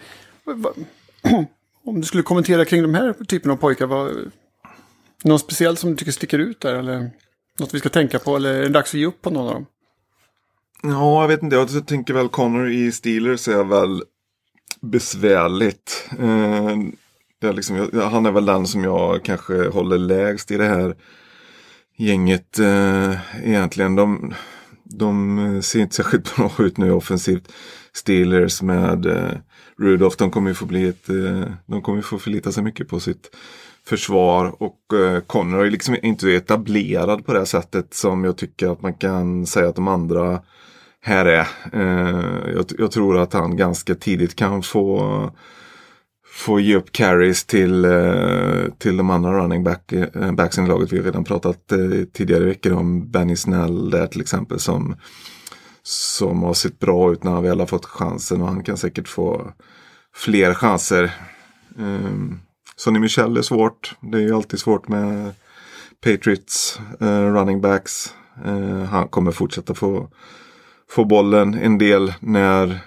Om 1.86 2.02
du 2.02 2.08
skulle 2.08 2.24
kommentera 2.24 2.66
kring 2.66 2.82
de 2.82 2.94
här 2.94 3.14
typen 3.28 3.52
av 3.52 3.56
pojkar, 3.56 3.86
vad, 3.88 4.12
någon 5.24 5.40
speciell 5.40 5.78
som 5.78 5.90
du 5.90 5.96
tycker 5.96 6.12
sticker 6.12 6.40
ut 6.40 6.60
där? 6.60 6.76
Eller 6.76 7.10
något 7.60 7.74
vi 7.74 7.80
ska 7.80 7.90
tänka 7.90 8.20
på? 8.20 8.36
Eller 8.36 8.54
är 8.54 8.62
det 8.62 8.70
dags 8.70 8.94
att 8.94 9.00
ge 9.00 9.06
upp 9.06 9.22
på 9.22 9.30
någon 9.30 9.48
av 9.48 9.54
dem? 9.54 9.66
Ja, 10.84 11.22
jag 11.22 11.28
vet 11.28 11.44
inte. 11.44 11.56
Jag 11.56 11.88
tänker 11.88 12.14
väl 12.14 12.30
Connor 12.30 12.70
i 12.70 12.92
Steelers 12.92 13.48
är 13.48 13.64
väl 13.64 14.04
besvärligt. 14.82 16.10
Eh, 16.20 16.78
det 17.42 17.48
är 17.48 17.54
liksom, 17.54 17.76
jag, 17.76 18.02
han 18.02 18.26
är 18.26 18.32
väl 18.32 18.46
den 18.46 18.68
som 18.68 18.84
jag 18.84 19.24
kanske 19.24 19.68
håller 19.68 19.98
lägst 19.98 20.52
i 20.52 20.58
det 20.58 20.66
här 20.66 20.96
gänget 21.98 22.60
eh, 22.60 23.14
egentligen. 23.44 23.96
De, 23.96 24.34
de 24.84 25.62
ser 25.64 25.80
inte 25.80 25.96
särskilt 25.96 26.36
bra 26.36 26.52
ut 26.60 26.78
nu 26.78 26.92
offensivt. 26.92 27.52
Steelers 27.94 28.62
med 28.62 29.06
eh, 29.06 29.38
Rudolph, 29.78 30.16
de 30.18 30.32
kommer 30.32 30.50
ju 30.50 30.54
få 30.54 30.66
bli 30.66 30.88
ett, 30.88 31.10
eh, 31.10 31.52
de 31.66 31.82
kommer 31.82 31.98
ju 31.98 32.04
få 32.04 32.20
förlita 32.20 32.52
sig 32.52 32.64
mycket 32.64 32.90
på 32.90 33.00
sitt 33.00 33.36
försvar 33.86 34.64
och 34.64 34.94
eh, 34.94 35.20
Connor 35.20 35.60
är 35.60 35.66
ju 35.66 35.72
liksom 35.72 35.96
inte 36.02 36.32
etablerad 36.32 37.26
på 37.26 37.34
det 37.34 37.46
sättet 37.46 37.94
som 37.94 38.24
jag 38.24 38.38
tycker 38.38 38.72
att 38.72 38.82
man 38.82 38.94
kan 38.94 39.46
säga 39.46 39.70
att 39.70 39.76
de 39.76 39.88
andra 39.88 40.42
här 41.08 41.26
är. 41.26 41.48
Eh, 41.74 42.54
jag, 42.54 42.66
jag 42.78 42.92
tror 42.92 43.18
att 43.18 43.34
han 43.34 43.58
ganska 43.58 43.96
tidigt 43.96 44.36
kan 44.36 44.64
få 44.64 45.32
få 46.30 46.60
ge 46.60 46.76
upp 46.76 46.92
carries 46.92 47.46
till, 47.46 47.86
eh, 47.86 48.66
till 48.78 48.98
de 48.98 49.10
andra 49.10 49.44
running 49.44 49.64
back, 49.64 49.92
eh, 49.92 50.32
backsen 50.32 50.66
i 50.66 50.68
laget. 50.68 50.94
Vi 50.94 50.98
har 50.98 51.06
redan 51.06 51.24
pratat 51.24 51.68
tidigare 51.68 52.06
tidigare 52.06 52.46
veckor 52.46 52.74
om 52.74 53.12
Benny 53.12 53.36
Snell 53.36 53.90
där 53.90 54.08
till 54.08 54.22
exempel 54.22 54.60
som, 54.60 54.96
som 55.84 56.44
har 56.44 56.54
sett 56.54 56.80
bra 56.80 57.12
ut 57.12 57.24
när 57.24 57.32
han 57.32 57.44
väl 57.44 57.60
har 57.60 57.68
fått 57.68 57.86
chansen 57.86 58.42
och 58.42 58.48
han 58.48 58.64
kan 58.64 58.78
säkert 58.78 59.08
få 59.08 59.52
fler 60.16 60.54
chanser. 60.54 61.12
Ehm, 61.80 62.40
Sonny 62.76 63.00
Michel 63.00 63.38
är 63.38 63.42
svårt. 63.42 63.96
Det 64.02 64.18
är 64.18 64.22
ju 64.22 64.36
alltid 64.36 64.60
svårt 64.60 64.88
med 64.88 65.34
Patriots 66.04 66.80
running 67.00 67.62
backs. 67.62 68.14
Han 68.90 69.08
kommer 69.08 69.32
fortsätta 69.32 69.74
få, 69.74 70.10
få 70.90 71.06
bollen 71.06 71.54
en 71.54 71.78
del 71.78 72.14
när 72.20 72.80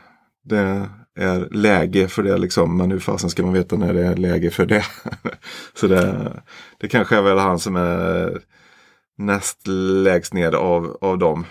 det 0.44 0.88
är 1.18 1.48
läge 1.54 2.08
för 2.08 2.22
det 2.22 2.38
liksom. 2.38 2.76
Men 2.76 2.90
hur 2.90 2.98
fasen 2.98 3.30
ska 3.30 3.42
man 3.42 3.52
veta 3.52 3.76
när 3.76 3.94
det 3.94 4.06
är 4.06 4.16
läge 4.16 4.50
för 4.50 4.66
det? 4.66 4.84
Så 5.74 5.86
det, 5.86 6.32
det 6.80 6.88
kanske 6.88 7.16
är 7.16 7.22
väl 7.22 7.38
han 7.38 7.58
som 7.58 7.76
är 7.76 8.40
näst 9.18 9.66
lägst 10.04 10.34
ner 10.34 10.52
av, 10.54 10.98
av 11.00 11.18
dem. 11.18 11.46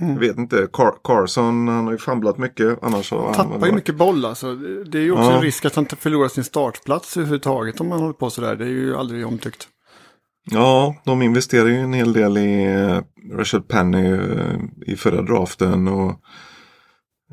Jag 0.00 0.18
vet 0.18 0.38
inte, 0.38 0.56
Car- 0.72 0.94
Carson 1.04 1.68
han 1.68 1.84
har 1.84 1.92
ju 1.92 1.98
famlat 1.98 2.38
mycket. 2.38 2.78
Annars 2.82 3.10
har 3.10 3.24
han 3.24 3.34
Tappar 3.34 3.66
ju 3.66 3.72
mycket 3.72 3.94
boll 3.96 4.24
alltså. 4.24 4.54
Det 4.86 4.98
är 4.98 5.02
ju 5.02 5.12
också 5.12 5.24
Ja. 5.24 5.36
en 5.36 5.42
risk 5.42 5.64
att 5.64 5.74
han 5.76 5.86
förlorar 5.86 6.28
sin 6.28 6.44
startplats 6.44 7.16
överhuvudtaget 7.16 7.80
om 7.80 7.88
man 7.88 8.00
håller 8.00 8.12
på 8.12 8.30
sådär. 8.30 8.56
Det 8.56 8.64
är 8.64 8.68
ju 8.68 8.96
aldrig 8.96 9.26
omtyckt. 9.26 9.68
Ja, 10.50 10.96
de 11.04 11.22
investerar 11.22 11.66
ju 11.66 11.76
en 11.76 11.92
hel 11.92 12.12
del 12.12 12.36
i 12.38 12.64
eh, 12.64 13.00
Rashad 13.32 13.68
Penny 13.68 14.12
eh, 14.12 14.56
i 14.86 14.96
förra 14.96 15.22
draften. 15.22 15.88
Och 15.88 16.10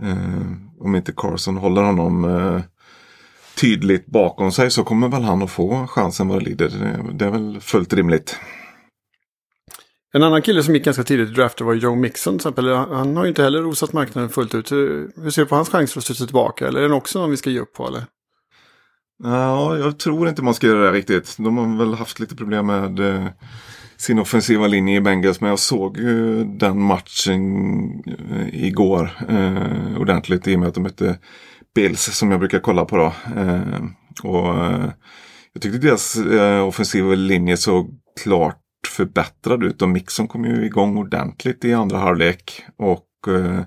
eh, 0.01 0.51
om 0.79 0.95
inte 0.95 1.13
Carson 1.17 1.57
håller 1.57 1.81
honom 1.81 2.25
eh, 2.25 2.61
tydligt 3.61 4.05
bakom 4.05 4.51
sig 4.51 4.71
så 4.71 4.83
kommer 4.83 5.09
väl 5.09 5.23
han 5.23 5.43
att 5.43 5.51
få 5.51 5.87
chansen 5.87 6.27
vad 6.27 6.39
det 6.39 6.45
lider. 6.45 6.69
Det, 7.13 7.25
är 7.25 7.31
väl 7.31 7.59
fullt 7.61 7.93
rimligt. 7.93 8.35
En 10.13 10.23
annan 10.23 10.41
kille 10.41 10.63
som 10.63 10.75
gick 10.75 10.85
ganska 10.85 11.03
tidigt 11.03 11.29
i 11.29 11.33
draften 11.33 11.67
var 11.67 11.73
Joe 11.73 11.95
Mixon 11.95 12.33
till 12.33 12.47
exempel. 12.47 12.67
Han 12.73 13.17
har 13.17 13.23
ju 13.23 13.29
inte 13.29 13.43
heller 13.43 13.61
rosat 13.61 13.93
marknaden 13.93 14.29
fullt 14.29 14.55
ut. 14.55 14.71
Hur 14.71 15.11
hur 15.15 15.29
ser 15.29 15.41
du 15.41 15.47
på 15.47 15.55
hans 15.55 15.69
chanser 15.69 15.99
att 15.99 16.03
studsa 16.03 16.25
tillbaka? 16.25 16.67
Eller 16.67 16.79
är 16.79 16.83
den 16.83 16.93
också 16.93 17.19
någon 17.19 17.31
vi 17.31 17.37
ska 17.37 17.49
ge 17.49 17.59
upp 17.59 17.73
på? 17.73 17.87
Eller? 17.87 18.03
Ja, 19.23 19.77
jag 19.77 19.99
tror 19.99 20.29
inte 20.29 20.41
man 20.41 20.53
ska 20.53 20.67
göra 20.67 20.91
det 20.91 20.97
riktigt. 20.97 21.35
De 21.37 21.57
har 21.57 21.77
väl 21.77 21.93
haft 21.93 22.19
lite 22.19 22.35
problem 22.35 22.65
med 22.65 22.99
eh, 22.99 23.27
sin 23.97 24.19
offensiva 24.19 24.67
linje 24.67 24.97
i 24.97 25.01
Bengals. 25.01 25.41
Men 25.41 25.49
jag 25.49 25.59
såg 25.59 25.97
ju 25.97 26.43
den 26.43 26.81
matchen 26.81 27.43
eh, 28.07 28.65
igår 28.65 29.09
eh, 29.29 29.99
ordentligt 29.99 30.47
i 30.47 30.55
och 30.55 30.59
med 30.59 30.67
att 30.67 30.73
de 30.75 30.83
mötte 30.83 31.19
Bills 31.75 32.01
som 32.01 32.31
jag 32.31 32.39
brukar 32.39 32.59
kolla 32.59 32.85
på 32.85 32.97
då. 32.97 33.13
Eh, 33.41 33.83
och 34.23 34.65
eh, 34.65 34.89
jag 35.53 35.61
tyckte 35.61 35.79
deras 35.79 36.15
eh, 36.15 36.67
offensiva 36.67 37.15
linje 37.15 37.57
såg 37.57 37.99
klart 38.23 38.57
förbättrad 38.87 39.63
ut. 39.63 39.81
Och 39.81 39.89
Mixon 39.89 40.27
kom 40.27 40.45
ju 40.45 40.65
igång 40.65 40.97
ordentligt 40.97 41.65
i 41.65 41.73
andra 41.73 41.97
halvlek. 41.97 42.63
Och 42.77 43.33
eh, 43.33 43.61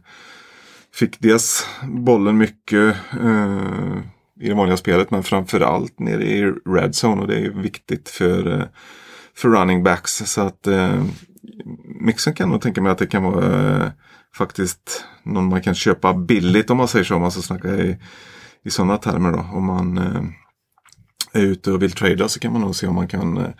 fick 0.94 1.20
dels 1.20 1.66
bollen 1.82 2.36
mycket 2.36 2.96
eh, 3.20 3.98
i 4.40 4.48
det 4.48 4.54
vanliga 4.54 4.76
spelet 4.76 5.10
men 5.10 5.22
framförallt 5.22 5.98
nere 5.98 6.24
i 6.24 6.42
red 6.66 6.90
zone 6.90 7.20
och 7.20 7.28
det 7.28 7.34
är 7.34 7.40
ju 7.40 7.60
viktigt 7.60 8.08
för, 8.08 8.60
eh, 8.60 8.66
för 9.36 9.48
running 9.48 9.82
backs. 9.82 10.16
Så 10.16 10.40
att 10.40 10.66
eh, 10.66 11.04
Mixon 12.00 12.34
kan 12.34 12.48
nog 12.48 12.60
tänka 12.60 12.82
mig 12.82 12.92
att 12.92 12.98
det 12.98 13.06
kan 13.06 13.22
vara 13.22 13.84
eh, 13.84 13.90
faktiskt 14.36 15.04
någon 15.22 15.48
man 15.48 15.62
kan 15.62 15.74
köpa 15.74 16.14
billigt 16.14 16.70
om 16.70 16.76
man 16.76 16.88
säger 16.88 17.04
så. 17.04 17.14
Om 17.14 17.20
man 17.20 17.30
ska 17.30 17.42
snacka 17.42 17.68
i, 17.68 17.96
i 18.64 18.70
sådana 18.70 18.96
termer 18.96 19.32
då. 19.32 19.46
Om 19.52 19.64
man 19.64 19.98
eh, 19.98 20.22
är 21.32 21.42
ute 21.42 21.72
och 21.72 21.82
vill 21.82 21.92
trada 21.92 22.28
så 22.28 22.40
kan 22.40 22.52
man 22.52 22.60
nog 22.60 22.76
se 22.76 22.86
om 22.86 22.94
man 22.94 23.08
kan 23.08 23.36
eh, 23.36 23.50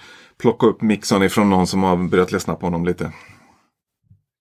plocka 0.40 0.66
upp 0.66 0.82
Mixon 0.82 1.22
ifrån 1.22 1.50
någon 1.50 1.66
som 1.66 1.82
har 1.82 1.96
börjat 1.96 2.32
ledsna 2.32 2.54
på 2.54 2.66
honom 2.66 2.84
lite. 2.84 3.12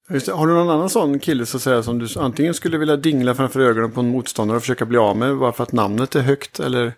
Just 0.09 0.25
det. 0.25 0.31
Har 0.31 0.47
du 0.47 0.53
någon 0.53 0.69
annan 0.69 0.89
sån 0.89 1.19
kille 1.19 1.45
så 1.45 1.57
att 1.57 1.63
säga 1.63 1.83
som 1.83 1.99
du 1.99 2.07
antingen 2.19 2.53
skulle 2.53 2.77
vilja 2.77 2.97
dingla 2.97 3.35
framför 3.35 3.59
ögonen 3.59 3.91
på 3.91 3.99
en 3.99 4.09
motståndare 4.09 4.55
och 4.55 4.63
försöka 4.63 4.85
bli 4.85 4.97
av 4.97 5.17
med 5.17 5.37
bara 5.37 5.51
för 5.51 5.63
att 5.63 5.71
namnet 5.71 6.15
är 6.15 6.21
högt 6.21 6.59
eller, 6.59 6.93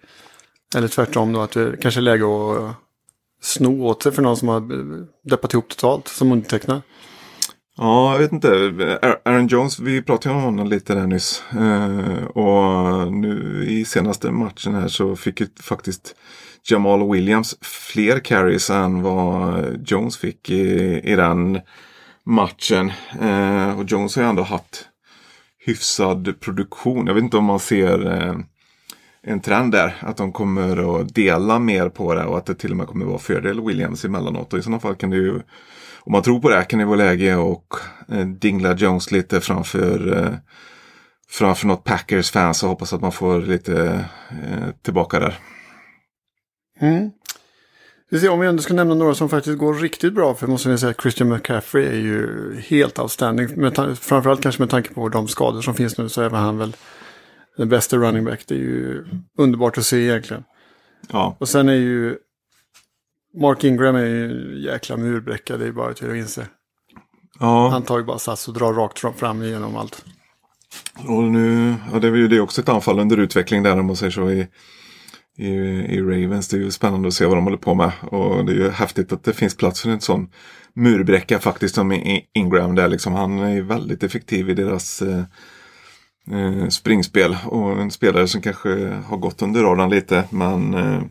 eller 0.75 0.87
tvärtom 0.87 1.33
då 1.33 1.41
att 1.41 1.51
det 1.51 1.77
kanske 1.81 1.99
är 1.99 2.01
läge 2.01 2.23
att 2.23 2.57
eh, 2.57 2.71
sno 3.41 3.85
åt 3.85 4.03
sig 4.03 4.11
för 4.11 4.21
någon 4.21 4.37
som 4.37 4.47
har 4.47 4.57
eh, 4.57 5.05
deppat 5.23 5.53
ihop 5.53 5.69
totalt 5.69 6.07
som 6.07 6.31
undertecknar? 6.31 6.81
Ja, 7.77 8.11
jag 8.11 8.19
vet 8.19 8.31
inte. 8.31 8.49
Aaron 9.25 9.47
Jones, 9.47 9.79
vi 9.79 10.01
pratade 10.01 10.35
om 10.35 10.41
honom 10.41 10.67
lite 10.67 10.95
där 10.95 11.07
nyss. 11.07 11.43
Eh, 11.51 12.25
och 12.25 13.13
nu 13.13 13.65
i 13.67 13.85
senaste 13.85 14.31
matchen 14.31 14.75
här 14.75 14.87
så 14.87 15.15
fick 15.15 15.39
ju 15.39 15.47
faktiskt 15.61 16.15
Jamal 16.69 17.11
Williams 17.11 17.57
fler 17.61 18.19
carries 18.19 18.69
än 18.69 19.01
vad 19.01 19.63
Jones 19.85 20.17
fick 20.17 20.49
i, 20.49 21.01
i 21.03 21.15
den 21.15 21.59
matchen. 22.25 22.91
Eh, 23.21 23.79
och 23.79 23.85
Jones 23.85 24.15
har 24.15 24.23
ju 24.23 24.29
ändå 24.29 24.43
haft 24.43 24.89
hyfsad 25.65 26.39
produktion. 26.39 27.07
Jag 27.07 27.13
vet 27.13 27.23
inte 27.23 27.37
om 27.37 27.45
man 27.45 27.59
ser 27.59 28.11
eh, 28.11 28.35
en 29.23 29.39
trend 29.39 29.71
där. 29.71 29.95
Att 29.99 30.17
de 30.17 30.31
kommer 30.31 31.01
att 31.01 31.15
dela 31.15 31.59
mer 31.59 31.89
på 31.89 32.13
det 32.13 32.25
och 32.25 32.37
att 32.37 32.45
det 32.45 32.55
till 32.55 32.71
och 32.71 32.77
med 32.77 32.87
kommer 32.87 33.05
att 33.05 33.09
vara 33.09 33.19
fördel 33.19 33.65
Williams 33.65 34.05
emellanåt. 34.05 34.53
Och 34.53 34.59
i 34.59 34.61
sådana 34.61 34.79
fall 34.79 34.95
kan 34.95 35.09
det 35.09 35.15
ju, 35.15 35.41
om 35.99 36.11
man 36.11 36.23
tror 36.23 36.39
på 36.39 36.49
det, 36.49 36.63
kan 36.63 36.79
det 36.79 36.85
vara 36.85 36.97
läge 36.97 37.35
och 37.35 37.75
eh, 38.11 38.25
dingla 38.25 38.73
Jones 38.73 39.11
lite 39.11 39.41
framför 39.41 40.17
eh, 40.17 40.33
framför 41.29 41.67
något 41.67 41.83
Packers-fans 41.83 42.63
och 42.63 42.69
hoppas 42.69 42.93
att 42.93 43.01
man 43.01 43.11
får 43.11 43.41
lite 43.41 44.05
eh, 44.29 44.69
tillbaka 44.81 45.19
där. 45.19 45.39
Mm. 46.79 47.11
Ser, 48.19 48.29
om 48.29 48.39
vi 48.39 48.47
ändå 48.47 48.63
ska 48.63 48.73
nämna 48.73 48.95
några 48.95 49.15
som 49.15 49.29
faktiskt 49.29 49.57
går 49.57 49.73
riktigt 49.73 50.13
bra 50.13 50.35
för 50.35 50.47
måste 50.47 50.69
vi 50.69 50.77
säga 50.77 50.89
att 50.89 51.01
Christian 51.01 51.29
McCaffrey 51.29 51.85
är 51.85 51.99
ju 51.99 52.55
helt 52.67 52.99
outstanding. 52.99 53.61
Med 53.61 53.97
framförallt 53.97 54.41
kanske 54.41 54.61
med 54.61 54.69
tanke 54.69 54.93
på 54.93 55.09
de 55.09 55.27
skador 55.27 55.61
som 55.61 55.73
finns 55.73 55.97
nu 55.97 56.09
så 56.09 56.21
är 56.21 56.29
han 56.29 56.57
väl 56.57 56.75
den 57.57 57.69
bästa 57.69 57.97
running 57.97 58.25
back. 58.25 58.43
Det 58.47 58.55
är 58.55 58.59
ju 58.59 59.05
underbart 59.37 59.77
att 59.77 59.85
se 59.85 59.97
egentligen. 59.97 60.43
Ja. 61.11 61.35
Och 61.39 61.49
sen 61.49 61.69
är 61.69 61.73
ju 61.73 62.17
Mark 63.41 63.63
Ingram 63.63 63.95
är 63.95 64.05
ju 64.05 64.25
en 64.25 64.61
jäkla 64.61 64.97
murbräcka, 64.97 65.57
det 65.57 65.67
är 65.67 65.71
bara 65.71 65.93
till 65.93 66.09
att 66.09 66.15
inse. 66.15 66.47
Ja. 67.39 67.69
Han 67.69 67.83
tar 67.83 67.97
ju 67.97 68.03
bara 68.03 68.19
sats 68.19 68.47
och 68.47 68.53
drar 68.53 68.73
rakt 68.73 69.19
fram 69.19 69.43
igenom 69.43 69.75
allt. 69.75 70.05
Och 71.07 71.23
nu, 71.23 71.75
ja, 71.91 71.99
det 71.99 72.07
är 72.07 72.15
ju 72.15 72.27
det 72.27 72.39
också 72.39 72.61
ett 72.61 72.69
anfall 72.69 72.99
under 72.99 73.17
utveckling 73.17 73.63
där 73.63 73.79
om 73.79 73.85
man 73.85 73.95
säger 73.95 74.11
så 74.11 74.29
i, 74.29 74.47
i, 75.37 75.47
i 75.95 76.01
Ravens. 76.01 76.47
Det 76.47 76.57
är 76.57 76.61
ju 76.61 76.71
spännande 76.71 77.07
att 77.07 77.13
se 77.13 77.25
vad 77.25 77.37
de 77.37 77.43
håller 77.43 77.57
på 77.57 77.75
med. 77.75 77.91
Och 78.01 78.45
det 78.45 78.51
är 78.51 78.55
ju 78.55 78.69
häftigt 78.69 79.11
att 79.11 79.23
det 79.23 79.33
finns 79.33 79.57
plats 79.57 79.81
för 79.81 79.89
en 79.89 80.01
sån 80.01 80.29
murbräcka 80.73 81.39
faktiskt 81.39 81.75
som 81.75 81.91
Ingram 82.33 82.75
där 82.75 82.87
liksom. 82.87 83.13
Han 83.13 83.39
är 83.39 83.53
ju 83.53 83.61
väldigt 83.61 84.03
effektiv 84.03 84.49
i 84.49 84.53
deras 84.53 85.01
eh, 85.01 85.23
eh, 86.31 86.67
springspel. 86.67 87.37
Och 87.45 87.81
en 87.81 87.91
spelare 87.91 88.27
som 88.27 88.41
kanske 88.41 89.01
har 89.05 89.17
gått 89.17 89.41
under 89.41 89.63
radarn 89.63 89.89
lite. 89.89 90.23
Men 90.29 90.73
eh, 90.73 91.01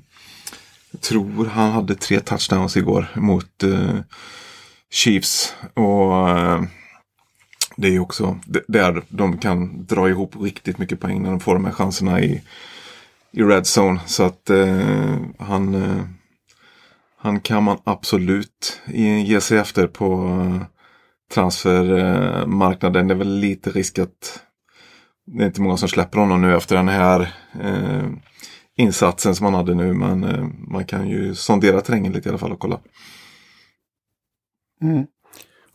jag 0.90 1.00
tror 1.00 1.46
han 1.46 1.70
hade 1.70 1.94
tre 1.94 2.20
touchdowns 2.20 2.76
igår 2.76 3.06
mot 3.14 3.62
eh, 3.62 3.98
Chiefs. 4.92 5.54
Och 5.74 6.28
eh, 6.28 6.62
det 7.76 7.88
är 7.88 7.92
ju 7.92 8.00
också 8.00 8.38
där 8.68 9.02
de 9.08 9.38
kan 9.38 9.86
dra 9.86 10.08
ihop 10.08 10.36
riktigt 10.40 10.78
mycket 10.78 11.00
poäng 11.00 11.22
när 11.22 11.30
de 11.30 11.40
får 11.40 11.54
de 11.54 11.64
här 11.64 11.72
chanserna 11.72 12.20
i, 12.20 12.42
i 13.36 13.42
red 13.42 13.64
zone. 13.78 14.00
Så 14.06 14.22
att 14.22 14.50
eh, 14.50 15.16
han, 15.38 15.74
eh, 15.74 16.04
han 17.18 17.40
kan 17.40 17.62
man 17.62 17.78
absolut 17.84 18.82
ge 19.24 19.40
sig 19.40 19.58
efter 19.58 19.86
på 19.86 20.14
eh, 20.14 20.62
transfermarknaden. 21.34 23.08
Det 23.08 23.14
är 23.14 23.18
väl 23.18 23.38
lite 23.38 23.70
risk 23.70 23.98
att 23.98 24.42
det 25.26 25.42
är 25.42 25.46
inte 25.46 25.60
många 25.60 25.76
som 25.76 25.88
släpper 25.88 26.18
honom 26.18 26.40
nu 26.40 26.56
efter 26.56 26.76
den 26.76 26.88
här 26.88 27.20
eh, 27.60 28.10
insatsen 28.76 29.34
som 29.34 29.44
han 29.44 29.54
hade 29.54 29.74
nu. 29.74 29.92
Men 29.94 30.24
eh, 30.24 30.46
man 30.68 30.84
kan 30.84 31.08
ju 31.08 31.34
sondera 31.34 31.80
terrängen 31.80 32.12
lite 32.12 32.28
i 32.28 32.30
alla 32.30 32.38
fall 32.38 32.52
och 32.52 32.58
kolla. 32.58 32.80
Mm. 34.82 35.06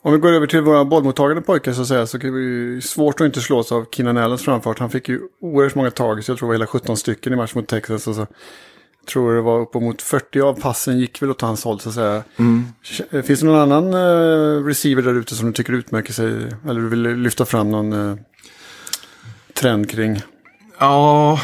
Om 0.02 0.14
vi 0.14 0.18
går 0.20 0.34
över 0.34 0.48
till 0.48 0.62
våra 0.62 0.86
bollmottagande 0.86 1.42
pojkar 1.42 1.74
så 1.74 1.82
att 1.82 1.88
säga 1.88 2.08
så 2.08 2.18
är 2.18 2.22
det 2.22 2.28
ju 2.28 2.82
svårt 2.82 3.22
att 3.22 3.26
inte 3.26 3.42
slås 3.42 3.72
av 3.72 3.86
Keenan 3.92 4.18
Allens 4.18 4.42
framfart. 4.42 4.80
Han 4.80 4.90
fick 4.90 5.10
ju 5.10 5.22
oerhört 5.42 5.76
många 5.76 5.92
tag, 5.92 6.24
så 6.24 6.32
jag 6.32 6.38
tror 6.38 6.48
det 6.48 6.50
var 6.50 6.56
hela 6.56 6.68
17 6.68 6.98
stycken 6.98 7.34
i 7.34 7.36
match 7.36 7.56
mot 7.56 7.68
Texas. 7.68 8.08
Och 8.08 8.16
så 8.16 8.28
tror 9.10 9.36
det 9.36 9.42
var 9.42 9.60
uppemot 9.60 10.02
40 10.02 10.42
av 10.42 10.62
passen 10.62 11.00
gick 11.00 11.22
väl 11.22 11.30
åt 11.30 11.42
hans 11.42 11.64
håll 11.64 11.80
så 11.80 11.90
att 11.90 11.96
säga. 11.96 12.24
Mm. 12.38 12.66
Finns 13.24 13.40
det 13.40 13.46
någon 13.46 13.72
annan 13.72 13.94
uh, 13.94 14.66
receiver 14.66 15.02
där 15.02 15.14
ute 15.14 15.36
som 15.36 15.48
du 15.48 15.54
tycker 15.54 15.74
utmärker 15.74 16.14
sig? 16.14 16.28
Eller 16.70 16.82
du 16.82 16.90
vill 16.90 17.02
lyfta 17.02 17.46
fram 17.46 17.72
någon 17.72 17.94
uh, 17.94 18.18
trend 19.54 19.90
kring? 19.90 20.22
Ja, 20.80 21.40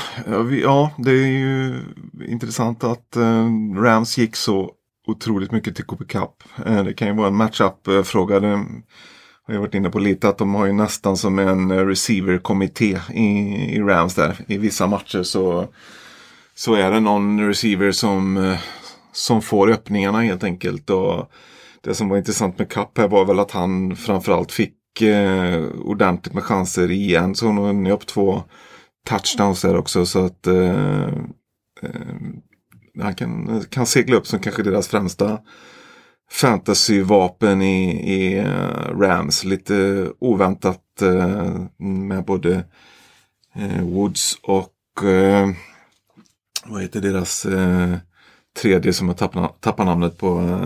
ja, 0.62 0.92
det 0.98 1.12
är 1.12 1.28
ju 1.28 1.80
intressant 2.28 2.84
att 2.84 3.18
uh, 3.18 3.82
Rams 3.82 4.18
gick 4.18 4.36
så 4.36 4.72
otroligt 5.08 5.52
mycket 5.52 5.76
till 5.76 5.86
Cooper 5.86 6.06
Cup. 6.06 6.44
Eh, 6.66 6.84
det 6.84 6.94
kan 6.94 7.08
ju 7.08 7.14
vara 7.14 7.28
en 7.28 7.36
matchup-fråga. 7.36 8.36
Eh, 8.36 8.42
det 8.42 8.48
har 9.48 9.54
jag 9.54 9.62
varit 9.62 9.76
inne 9.76 9.90
på 9.90 10.00
lite 10.00 10.30
att 10.30 10.38
de 10.38 10.56
har 10.56 10.66
ju 10.66 10.74
nästan 10.74 11.18
som 11.18 11.40
en 11.40 11.72
eh, 11.72 11.86
receiver-kommitté 11.86 13.00
i, 13.14 13.28
i 13.76 13.80
Rams 13.80 14.16
där. 14.16 14.36
I 14.48 14.58
vissa 14.58 14.88
matcher 14.88 15.24
så, 15.24 15.68
så 16.56 16.74
är 16.74 16.92
det 16.92 17.00
någon 17.00 17.48
receiver 17.48 17.92
som, 17.92 18.56
som 19.12 19.42
får 19.42 19.72
öppningarna 19.72 20.22
helt 20.22 20.44
enkelt. 20.44 20.90
Och 20.90 21.32
det 21.82 21.94
som 21.94 22.10
var 22.10 22.18
intressant 22.18 22.60
med 22.60 22.70
Cup 22.70 22.98
här 22.98 23.08
var 23.08 23.26
väl 23.26 23.40
att 23.40 23.52
han 23.52 23.96
framförallt 23.96 24.52
fick 24.52 25.02
eh, 25.02 25.64
ordentligt 25.66 26.34
med 26.34 26.44
chanser 26.44 26.92
i 26.92 27.16
en 27.16 27.36
så 27.36 27.52
han 27.52 27.88
upp 27.88 28.06
två 28.06 28.44
touchdowns 29.10 29.62
där 29.62 29.78
också. 29.78 30.06
Så 30.06 30.26
att 30.26 30.48
eh, 30.48 31.10
han 33.02 33.16
kan, 33.16 33.64
kan 33.70 33.86
segla 33.86 34.16
upp 34.16 34.28
som 34.28 34.40
kanske 34.40 34.64
deras 34.64 34.88
främsta 34.88 35.40
fantasyvapen 36.32 37.62
i, 37.62 38.14
i 38.14 38.40
uh, 38.40 39.00
Rams. 39.00 39.44
Lite 39.44 40.08
oväntat 40.20 40.82
uh, 41.02 41.66
med 41.78 42.26
både 42.26 42.64
uh, 43.58 43.82
Woods 43.82 44.40
och 44.44 44.72
vad 46.66 46.82
heter 46.82 47.02
deras 47.02 47.46
tredje 48.62 48.94
som 48.94 49.08
jag 49.08 49.18
tappar, 49.18 49.52
tappar 49.60 49.86
namnet 49.86 50.18
på. 50.18 50.60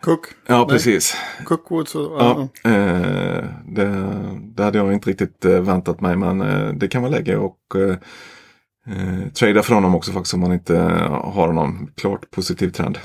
Cook? 0.00 0.26
Ja, 0.46 0.58
Nej. 0.58 0.66
precis. 0.68 1.16
Cook 1.44 1.70
Woods 1.70 1.94
och... 1.94 2.02
Ja, 2.02 2.48
det, 3.64 4.18
det 4.42 4.64
hade 4.64 4.78
jag 4.78 4.92
inte 4.92 5.10
riktigt 5.10 5.44
väntat 5.44 6.00
mig 6.00 6.16
men 6.16 6.38
det 6.78 6.88
kan 6.88 7.02
vara 7.02 7.12
läge 7.12 7.36
och 7.36 7.58
eh, 8.86 9.32
trada 9.32 9.62
för 9.62 9.74
honom 9.74 9.94
också 9.94 10.12
faktiskt 10.12 10.34
om 10.34 10.40
man 10.40 10.52
inte 10.52 10.76
har 10.76 11.46
honom. 11.46 11.92
Klart 11.96 12.30
positiv 12.30 12.70
trend. 12.70 12.98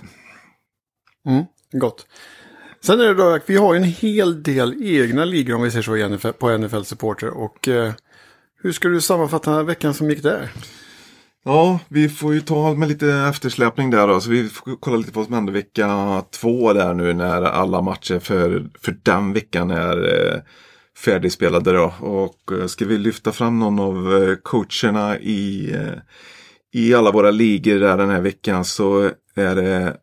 Mm, 1.27 1.43
gott. 1.71 2.07
Sen 2.81 2.99
är 2.99 3.05
det 3.05 3.13
då 3.13 3.33
att 3.33 3.49
vi 3.49 3.57
har 3.57 3.75
en 3.75 3.83
hel 3.83 4.43
del 4.43 4.83
egna 4.83 5.25
ligor 5.25 5.55
om 5.55 5.61
vi 5.61 5.71
säger 5.71 5.83
så 5.83 5.97
i 5.97 6.09
NFL, 6.09 6.29
på 6.29 6.57
NFL 6.57 6.81
Supporter. 6.81 7.29
Och 7.29 7.67
eh, 7.67 7.93
hur 8.61 8.71
ska 8.71 8.87
du 8.87 9.01
sammanfatta 9.01 9.63
veckan 9.63 9.93
som 9.93 10.09
gick 10.09 10.23
där? 10.23 10.51
Ja, 11.45 11.79
vi 11.87 12.09
får 12.09 12.33
ju 12.33 12.41
ta 12.41 12.73
med 12.73 12.89
lite 12.89 13.13
eftersläpning 13.13 13.89
där 13.89 14.07
då. 14.07 14.21
Så 14.21 14.29
vi 14.29 14.49
får 14.49 14.75
kolla 14.79 14.97
lite 14.97 15.11
på 15.11 15.19
vad 15.19 15.25
som 15.25 15.35
hände 15.35 15.51
vecka 15.51 16.23
två 16.31 16.73
där 16.73 16.93
nu 16.93 17.13
när 17.13 17.41
alla 17.41 17.81
matcher 17.81 18.19
för, 18.19 18.69
för 18.81 18.97
den 19.03 19.33
veckan 19.33 19.71
är 19.71 19.97
eh, 19.97 20.39
färdigspelade 20.97 21.71
då. 21.71 21.93
Och 21.99 22.51
eh, 22.51 22.67
ska 22.67 22.85
vi 22.85 22.97
lyfta 22.97 23.31
fram 23.31 23.59
någon 23.59 23.79
av 23.79 24.23
eh, 24.23 24.35
coacherna 24.35 25.19
i, 25.19 25.73
eh, 25.73 25.99
i 26.73 26.93
alla 26.93 27.11
våra 27.11 27.31
ligor 27.31 27.79
där 27.79 27.97
den 27.97 28.09
här 28.09 28.21
veckan 28.21 28.65
så 28.65 29.11
är 29.35 29.55
det 29.55 29.97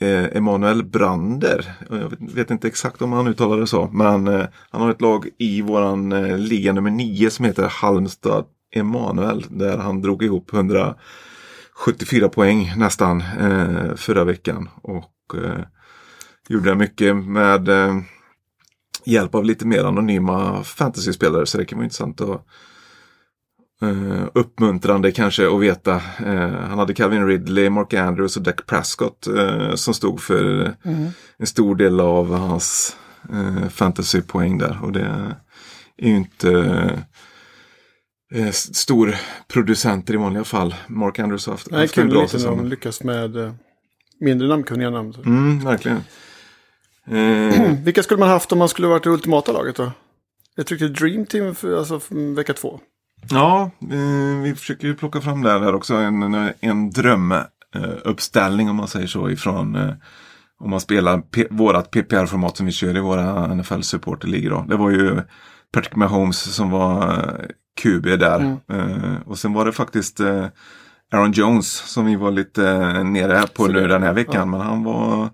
Emanuel 0.00 0.84
Brander. 0.84 1.72
Jag 1.90 2.34
vet 2.34 2.50
inte 2.50 2.68
exakt 2.68 3.02
om 3.02 3.12
han 3.12 3.26
uttalar 3.26 3.60
det 3.60 3.66
så. 3.66 3.90
Men 3.92 4.26
han 4.70 4.82
har 4.82 4.90
ett 4.90 5.00
lag 5.00 5.28
i 5.38 5.62
våran 5.62 6.08
liga 6.44 6.72
nummer 6.72 6.90
9 6.90 7.30
som 7.30 7.44
heter 7.44 7.68
Halmstad 7.68 8.44
Emanuel. 8.74 9.44
Där 9.50 9.78
han 9.78 10.02
drog 10.02 10.22
ihop 10.22 10.52
174 10.52 12.28
poäng 12.28 12.72
nästan 12.76 13.22
förra 13.96 14.24
veckan. 14.24 14.68
Och 14.82 15.34
gjorde 16.48 16.74
mycket 16.74 17.16
med 17.16 17.68
hjälp 19.06 19.34
av 19.34 19.44
lite 19.44 19.66
mer 19.66 19.84
anonyma 19.84 20.62
fantasyspelare. 20.64 21.46
Så 21.46 21.58
det 21.58 21.64
kan 21.64 21.78
vara 21.78 21.84
intressant 21.84 22.20
att 22.20 22.46
uh, 23.82 24.24
uppmuntrande 24.34 25.12
kanske 25.12 25.54
att 25.54 25.60
veta. 25.60 25.94
Uh, 26.26 26.50
han 26.50 26.78
hade 26.78 26.94
Calvin 26.94 27.26
Ridley, 27.26 27.70
Mark 27.70 27.94
Andrews 27.94 28.36
och 28.36 28.42
Dak 28.42 28.66
Prescott 28.66 29.28
uh, 29.30 29.74
som 29.74 29.94
stod 29.94 30.20
för 30.20 30.74
mm. 30.84 31.08
en 31.38 31.46
stor 31.46 31.76
del 31.76 32.00
av 32.00 32.34
hans 32.34 32.96
eh, 33.32 33.68
fantasypoäng 33.68 34.58
där. 34.58 34.78
Och 34.82 34.92
det 34.92 35.00
är 35.00 36.08
ju 36.08 36.16
inte 36.16 36.50
eh, 38.34 38.50
storproducenter 38.50 40.14
i 40.14 40.16
vanliga 40.16 40.44
fall. 40.44 40.74
Mark 40.86 41.18
Andrews 41.18 41.46
har 41.46 41.52
haft, 41.52 41.70
Nej, 41.70 41.80
haft 41.80 41.98
en 41.98 42.04
kul 42.04 42.10
bra 42.10 42.22
lite 42.22 42.36
när 42.36 42.44
de 42.44 42.56
säsong. 42.56 42.68
lyckas 42.68 43.02
med 43.02 43.36
eh, 43.36 43.52
mindre 44.20 44.48
namnkunniga 44.48 44.90
namn. 44.90 45.14
Mm, 45.26 45.64
verkligen. 45.64 46.00
Eh, 47.10 47.72
Vilka 47.84 48.02
skulle 48.02 48.20
man 48.20 48.28
haft 48.28 48.52
om 48.52 48.58
man 48.58 48.68
skulle 48.68 48.88
varit 48.88 49.04
det 49.04 49.10
ultimata 49.10 49.52
laget 49.52 49.76
då? 49.76 49.92
Jag 50.54 50.66
tyckte 50.66 50.88
Dream 50.88 51.26
Team 51.26 51.54
för, 51.54 51.78
alltså, 51.78 52.00
för 52.00 52.34
vecka 52.34 52.52
två. 52.52 52.80
Ja, 53.30 53.70
eh, 53.90 54.42
vi 54.42 54.54
försöker 54.54 54.86
ju 54.88 54.94
plocka 54.94 55.20
fram 55.20 55.42
det 55.42 55.50
här 55.50 55.74
också. 55.74 55.94
En, 55.94 56.50
en, 56.60 56.90
drömuppställning 56.90 58.70
om 58.70 58.76
man 58.76 58.88
säger 58.88 59.06
så 59.06 59.30
ifrån 59.30 59.76
eh, 59.76 59.90
om 60.60 60.70
man 60.70 60.80
spelar 60.80 61.18
P- 61.18 61.46
vårat 61.50 61.90
PPR-format 61.90 62.56
som 62.56 62.66
vi 62.66 62.72
kör 62.72 62.96
i 62.96 63.00
våra 63.00 63.46
NFL-supporterligor. 63.54 64.50
då. 64.50 64.64
Det 64.68 64.76
var 64.76 64.90
ju 64.90 65.20
Patrick 65.72 65.96
Mahomes 65.96 66.54
som 66.54 66.70
var 66.70 67.08
eh, 67.12 67.46
QB 67.82 68.04
där. 68.04 68.56
Eh, 68.72 69.16
och 69.26 69.38
sen 69.38 69.52
var 69.52 69.64
det 69.64 69.72
faktiskt 69.72 70.20
Aaron 71.12 71.32
Jones 71.32 71.68
som 71.72 72.06
vi 72.06 72.16
var 72.16 72.30
lite 72.30 72.62
nere 73.02 73.46
på 73.46 73.66
nu 73.66 73.88
den 73.88 74.02
här 74.02 74.12
veckan. 74.12 74.50
Men 74.50 74.60
han 74.60 74.84
var 74.84 75.28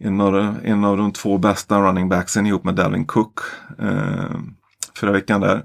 en 0.00 0.20
av, 0.20 0.32
de- 0.32 0.56
en 0.64 0.84
av 0.84 0.96
de 0.96 1.12
två 1.12 1.38
bästa 1.38 1.80
running 1.80 2.08
backsen 2.08 2.46
ihop 2.46 2.64
med 2.64 2.74
Dalvin 2.74 3.04
Cook 3.06 3.38
eh, 3.78 4.36
förra 4.94 5.12
veckan 5.12 5.40
där. 5.40 5.64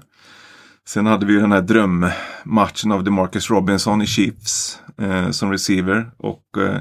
Sen 0.88 1.06
hade 1.06 1.26
vi 1.26 1.34
den 1.34 1.52
här 1.52 1.60
drömmatchen 1.62 2.92
av 2.92 3.04
DeMarcus 3.04 3.50
Robinson 3.50 4.02
i 4.02 4.06
Chiefs 4.06 4.82
eh, 4.98 5.30
som 5.30 5.50
receiver. 5.52 6.10
Och 6.16 6.44
eh, 6.58 6.80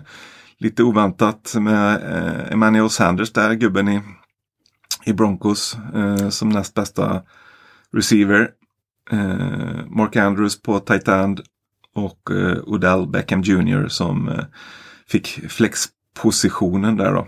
lite 0.58 0.84
oväntat 0.84 1.56
med 1.60 1.96
eh, 1.96 2.52
Emmanuel 2.54 2.90
Sanders 2.90 3.32
där, 3.34 3.54
gubben 3.54 3.88
i, 3.90 4.02
i 5.06 5.14
Broncos 5.14 5.78
eh, 5.96 6.30
som 6.30 6.50
näst 6.50 6.74
bästa 6.74 7.22
receiver. 7.94 8.50
Eh, 9.12 9.86
Mark 9.88 10.16
Andrews 10.16 10.62
på 10.62 10.80
tight 10.80 11.08
end 11.08 11.42
och 11.96 12.32
eh, 12.32 12.58
Odell 12.64 13.08
Beckham 13.08 13.42
Jr 13.42 13.88
som 13.88 14.30
eh, 14.30 14.44
fick 15.08 15.28
flexpositionen 15.50 16.98
där 16.98 17.14
då. 17.14 17.28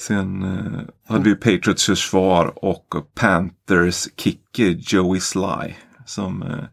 Sen 0.00 0.42
eh, 0.42 0.80
hade 1.14 1.24
vi 1.24 1.34
Patriots 1.34 1.86
försvar 1.86 2.64
och 2.64 2.86
Panthers 3.14 4.08
kicker 4.16 4.76
Joey 4.78 5.20
Sly. 5.20 5.74
Som 6.06 6.42
eh, 6.42 6.64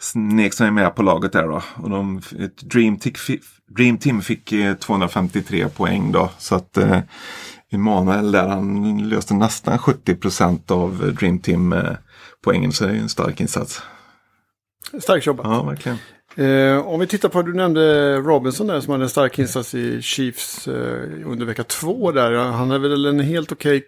snek 0.00 0.54
sig 0.54 0.70
med 0.70 0.94
på 0.94 1.02
laget 1.02 1.32
där 1.32 1.42
då. 1.48 1.62
Och 1.76 1.90
de, 1.90 2.18
ett 2.38 2.56
Dream, 2.56 2.98
Tick 2.98 3.18
fi- 3.18 3.40
Dream 3.76 3.98
Team 3.98 4.22
fick 4.22 4.52
eh, 4.52 4.74
253 4.74 5.68
poäng 5.68 6.12
då. 6.12 6.30
Så 6.38 6.54
att 6.54 6.76
eh, 6.76 6.98
Emanuel 7.70 8.32
där 8.32 8.48
han 8.48 8.98
löste 9.08 9.34
nästan 9.34 9.78
70% 9.78 10.72
av 10.72 11.04
eh, 11.04 11.12
Dream 11.12 11.38
Team 11.38 11.72
eh, 11.72 11.92
poängen. 12.44 12.72
Så 12.72 12.84
det 12.86 12.90
är 12.90 12.94
en 12.96 13.08
stark 13.08 13.40
insats. 13.40 13.82
Starkt 15.02 15.26
jobbat. 15.26 15.46
Ja, 15.46 15.62
verkligen. 15.62 15.98
Eh, 16.36 16.86
om 16.86 17.00
vi 17.00 17.06
tittar 17.06 17.28
på, 17.28 17.42
du 17.42 17.54
nämnde 17.54 18.16
Robinson 18.16 18.66
där 18.66 18.80
som 18.80 18.92
hade 18.92 19.04
en 19.04 19.10
stark 19.10 19.38
insats 19.38 19.74
i 19.74 20.02
Chiefs 20.02 20.68
eh, 20.68 21.08
under 21.24 21.46
vecka 21.46 21.64
två 21.64 22.12
där. 22.12 22.32
Han 22.32 22.70
hade 22.70 22.88
väl 22.88 23.06
en 23.06 23.20
helt 23.20 23.52
okej 23.52 23.84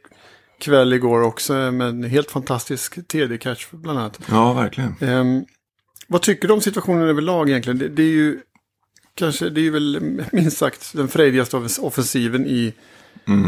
kväll 0.58 0.92
igår 0.92 1.22
också 1.22 1.52
med 1.52 1.88
en 1.88 2.04
helt 2.04 2.30
fantastisk 2.30 2.98
TD-catch 3.08 3.66
bland 3.70 3.98
annat. 3.98 4.20
Ja, 4.30 4.52
verkligen. 4.52 4.94
Ehm, 5.00 5.44
vad 6.06 6.22
tycker 6.22 6.48
du 6.48 6.54
om 6.54 6.61
situationen 6.61 7.08
överlag 7.08 7.50
egentligen? 7.50 7.78
Det, 7.78 7.88
det 7.88 8.02
är 8.02 8.12
ju 8.12 8.40
kanske, 9.14 9.48
det 9.48 9.66
är 9.66 9.70
väl 9.70 10.22
minst 10.32 10.58
sagt 10.58 10.92
den 10.94 11.08
frejdigaste 11.08 11.56
offensiven 11.80 12.46
i, 12.46 12.72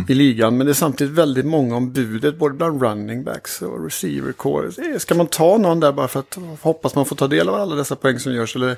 i 0.08 0.14
ligan. 0.14 0.56
Men 0.56 0.66
det 0.66 0.72
är 0.72 0.74
samtidigt 0.74 1.14
väldigt 1.14 1.46
många 1.46 1.76
om 1.76 1.92
budet, 1.92 2.38
både 2.38 2.54
bland 2.54 2.82
running 2.82 3.24
backs 3.24 3.62
och 3.62 3.84
receiver 3.84 4.32
core. 4.32 4.66
Eh, 4.66 4.98
Ska 4.98 5.14
man 5.14 5.26
ta 5.26 5.58
någon 5.58 5.80
där 5.80 5.92
bara 5.92 6.08
för 6.08 6.20
att 6.20 6.38
hoppas 6.60 6.94
man 6.94 7.06
får 7.06 7.16
ta 7.16 7.26
del 7.28 7.48
av 7.48 7.54
alla 7.54 7.74
dessa 7.74 7.96
poäng 7.96 8.18
som 8.18 8.32
görs? 8.34 8.56
Eller 8.56 8.76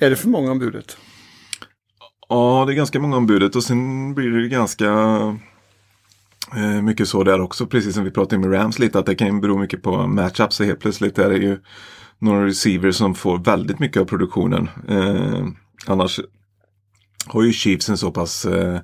är 0.00 0.10
det 0.10 0.16
för 0.16 0.28
många 0.28 0.50
om 0.50 0.58
budet? 0.58 0.96
Ja, 2.28 2.64
det 2.66 2.72
är 2.72 2.76
ganska 2.76 3.00
många 3.00 3.16
om 3.16 3.26
budet 3.26 3.56
och 3.56 3.64
sen 3.64 4.14
blir 4.14 4.30
det 4.30 4.48
ganska 4.48 4.88
eh, 6.56 6.82
mycket 6.82 7.08
så 7.08 7.24
där 7.24 7.40
också. 7.40 7.66
Precis 7.66 7.94
som 7.94 8.04
vi 8.04 8.10
pratade 8.10 8.48
med 8.48 8.58
Rams 8.58 8.78
lite 8.78 8.98
att 8.98 9.06
det 9.06 9.14
kan 9.14 9.40
bero 9.40 9.58
mycket 9.58 9.82
på 9.82 10.06
matchups. 10.06 10.60
Helt 10.60 10.80
plötsligt 10.80 11.18
är 11.18 11.30
det 11.30 11.36
ju 11.36 11.58
några 12.18 12.46
receivers 12.46 12.96
som 12.96 13.14
får 13.14 13.38
väldigt 13.38 13.78
mycket 13.78 14.02
av 14.02 14.04
produktionen. 14.04 14.68
Eh, 14.88 15.46
annars 15.86 16.20
har 17.26 17.42
ju 17.42 17.52
Chiefs 17.52 17.88
en 17.88 17.96
så 17.98 18.10
pass 18.10 18.44
eh, 18.44 18.80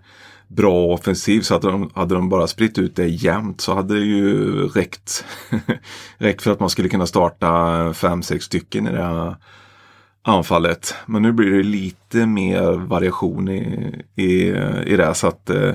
bra 0.50 0.86
offensiv 0.86 1.40
så 1.40 1.54
hade 1.54 1.70
de, 1.70 1.90
hade 1.94 2.14
de 2.14 2.28
bara 2.28 2.46
spritt 2.46 2.78
ut 2.78 2.96
det 2.96 3.06
jämnt 3.06 3.60
så 3.60 3.74
hade 3.74 3.94
det 3.94 4.04
ju 4.04 4.66
räckt, 4.68 5.24
räckt 6.18 6.42
för 6.42 6.52
att 6.52 6.60
man 6.60 6.70
skulle 6.70 6.88
kunna 6.88 7.06
starta 7.06 7.92
fem, 7.94 8.22
sex 8.22 8.44
stycken 8.44 8.86
i 8.86 8.92
det 8.92 9.02
här 9.02 9.36
anfallet. 10.22 10.94
Men 11.06 11.22
nu 11.22 11.32
blir 11.32 11.50
det 11.50 11.62
lite 11.62 12.26
mer 12.26 12.72
variation 12.72 13.48
i, 13.48 13.94
i, 14.16 14.48
i 14.86 14.96
det. 14.96 15.14
Så 15.14 15.26
att 15.26 15.50
eh, 15.50 15.74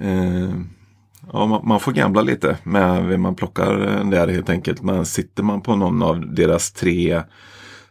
eh, 0.00 0.50
ja, 1.32 1.46
man, 1.46 1.68
man 1.68 1.80
får 1.80 1.92
gambla 1.92 2.22
lite 2.22 2.58
med 2.62 3.04
vem 3.04 3.22
man 3.22 3.34
plockar 3.34 4.04
där 4.10 4.28
helt 4.28 4.50
enkelt. 4.50 4.82
Men 4.82 5.06
sitter 5.06 5.42
man 5.42 5.60
på 5.60 5.76
någon 5.76 6.02
av 6.02 6.34
deras 6.34 6.72
tre 6.72 7.22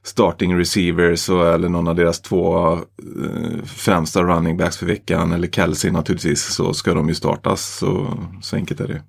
starting 0.03 0.59
receivers 0.59 1.29
och, 1.29 1.47
eller 1.47 1.69
någon 1.69 1.87
av 1.87 1.95
deras 1.95 2.21
två 2.21 2.73
eh, 2.73 3.65
främsta 3.65 4.23
running 4.23 4.57
backs 4.57 4.77
för 4.77 4.85
veckan 4.85 5.31
eller 5.31 5.47
Kelsey 5.47 5.91
naturligtvis 5.91 6.43
så 6.43 6.73
ska 6.73 6.93
de 6.93 7.09
ju 7.09 7.15
startas. 7.15 7.77
Så, 7.77 8.17
så 8.41 8.55
enkelt 8.55 8.79
är 8.79 8.87
det. 8.87 9.01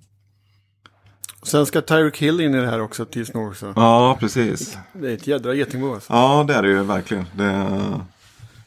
Sen 1.43 1.65
ska 1.65 1.81
Tyreek 1.81 2.17
Hill 2.17 2.41
in 2.41 2.55
i 2.55 2.61
det 2.61 2.67
här 2.67 2.81
också 2.81 3.05
tills 3.05 3.33
nog 3.33 3.47
också. 3.47 3.73
Ja, 3.75 4.17
precis. 4.19 4.77
Det 4.93 5.09
är 5.09 5.13
ett 5.13 5.27
jädra 5.27 5.53
getingbo 5.53 5.93
alltså. 5.93 6.13
Ja, 6.13 6.45
det 6.47 6.53
är 6.53 6.61
det 6.61 6.69
ju 6.69 6.83
verkligen. 6.83 7.25
Det, 7.35 7.77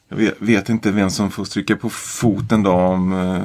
jag 0.08 0.16
vet, 0.16 0.34
vet 0.38 0.68
inte 0.68 0.90
vem 0.90 1.10
som 1.10 1.30
får 1.30 1.44
stryka 1.44 1.76
på 1.76 1.90
foten 1.90 2.62
då 2.62 2.72
om 2.72 3.12
eh, 3.12 3.44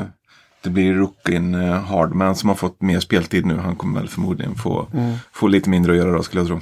det 0.61 0.69
blir 0.69 0.93
rookien 0.93 1.55
eh, 1.55 1.83
Hardman 1.83 2.35
som 2.35 2.49
har 2.49 2.55
fått 2.55 2.81
mer 2.81 2.99
speltid 2.99 3.45
nu. 3.45 3.57
Han 3.57 3.75
kommer 3.75 3.99
väl 3.99 4.09
förmodligen 4.09 4.55
få, 4.55 4.87
få 5.31 5.47
lite 5.47 5.69
mindre 5.69 5.91
att 5.91 5.97
göra 5.97 6.11
då 6.11 6.23
skulle 6.23 6.41
jag 6.41 6.47
tro. 6.47 6.59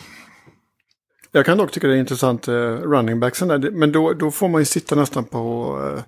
Jag 1.32 1.46
kan 1.46 1.58
dock 1.58 1.72
tycka 1.72 1.88
det 1.88 1.94
är 1.96 1.98
intressant, 2.00 2.48
eh, 2.48 2.54
running 2.54 3.20
backsen 3.20 3.48
där. 3.48 3.58
Det- 3.58 3.72
Men 3.72 3.92
då, 3.92 4.14
då 4.14 4.32
får 4.32 4.50
man 4.50 4.62
ju 4.62 4.66
sitta 4.66 4.96
nästan 4.96 5.24
på 5.24 5.78
eh, 5.98 6.04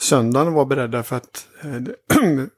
söndagen 0.00 0.48
och 0.48 0.54
vara 0.54 0.64
beredda 0.64 1.02
för 1.02 1.16
att... 1.16 1.48
Eh, 1.62 1.70
det, 1.70 1.94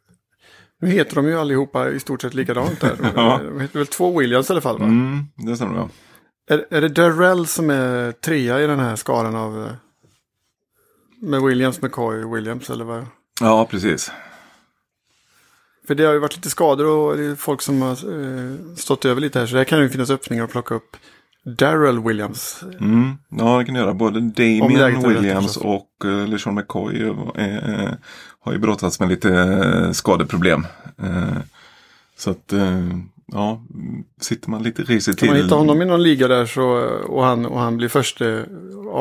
nu 0.83 0.89
heter 0.89 1.15
de 1.15 1.27
ju 1.27 1.39
allihopa 1.39 1.89
i 1.91 2.01
stort 2.01 2.23
sett 2.23 2.35
likadant 2.35 2.81
där. 2.81 2.97
Ja. 3.17 3.41
De 3.45 3.61
heter 3.61 3.79
väl 3.79 3.87
två 3.87 4.19
Williams 4.19 4.51
i 4.51 4.53
alla 4.53 4.61
fall 4.61 4.79
va? 4.79 4.85
Mm, 4.85 5.25
det 5.37 5.57
stämmer 5.57 5.75
bra. 5.75 5.89
Är, 6.49 6.67
är 6.71 6.81
det 6.81 6.89
Darrell 6.89 7.47
som 7.47 7.71
är 7.71 8.13
trea 8.13 8.61
i 8.61 8.67
den 8.67 8.81
här 8.81 8.97
skalan 8.97 9.37
av... 9.37 9.63
eh, 9.67 9.73
Med 11.23 11.43
Williams, 11.43 11.83
McCoy 11.83 12.25
Williams 12.35 12.71
eller 12.71 12.85
vad? 12.85 13.07
Ja, 13.41 13.67
precis. 13.71 14.13
För 15.87 15.95
det 15.95 16.05
har 16.05 16.13
ju 16.13 16.19
varit 16.19 16.37
lite 16.37 16.51
skador 16.51 16.87
och 16.87 17.17
det 17.17 17.37
folk 17.37 17.63
som 17.63 17.83
har 17.83 17.91
eh, 17.91 18.75
stått 18.77 19.05
över 19.05 19.21
lite 19.21 19.39
här. 19.39 19.47
Så 19.47 19.55
där 19.57 19.65
kan 19.65 19.79
det 19.79 19.85
ju 19.85 19.91
finnas 19.91 20.11
öppningar 20.11 20.45
att 20.45 20.51
plocka 20.51 20.75
upp 20.75 20.97
Darrell 21.44 22.00
Williams. 22.00 22.64
Mm, 22.81 23.12
ja, 23.29 23.59
det 23.59 23.64
kan 23.64 23.74
du 23.74 23.81
göra. 23.81 23.94
Både 23.94 24.20
Damien 24.20 24.76
rätt, 24.76 25.05
Williams 25.05 25.46
förstås. 25.46 25.64
och 25.64 26.05
uh, 26.05 26.29
LeSean 26.29 26.55
McCoy 26.55 27.03
eh, 27.37 27.85
eh, 27.85 27.90
har 28.40 28.53
ju 28.53 28.59
brottats 28.59 29.00
med 29.00 29.09
lite 29.09 29.31
eh, 29.35 29.90
skadeproblem. 29.92 30.66
Eh, 31.03 31.38
så 32.18 32.31
att, 32.31 32.53
eh, 32.53 32.81
ja, 33.26 33.62
sitter 34.20 34.50
man 34.50 34.62
lite 34.62 34.83
risigt 34.83 35.18
Kan 35.18 35.26
till. 35.26 35.35
man 35.37 35.42
hitta 35.44 35.55
honom 35.55 35.83
i 35.83 35.85
någon 35.85 36.03
liga 36.03 36.29
där 36.29 36.46
så, 36.46 36.62
och, 37.09 37.24
han, 37.24 37.46
och 37.46 37.61
han 37.61 37.76
blir 37.76 37.88
första 37.88 38.24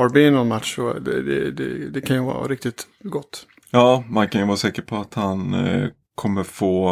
RB 0.08 0.18
i 0.18 0.32
någon 0.32 0.48
match 0.48 0.76
så 0.76 0.94
det, 0.94 1.22
det, 1.22 1.52
det, 1.52 1.90
det 1.90 2.02
kan 2.02 2.16
ju 2.16 2.24
vara 2.24 2.48
riktigt 2.48 2.88
gott. 3.04 3.46
Ja, 3.72 4.04
man 4.10 4.28
kan 4.28 4.42
ju 4.42 4.48
vara 4.48 4.58
säker 4.58 4.82
på 4.82 4.96
att 4.98 5.14
han 5.14 5.54
eh, 5.54 5.88
kommer 6.16 6.44
få 6.44 6.90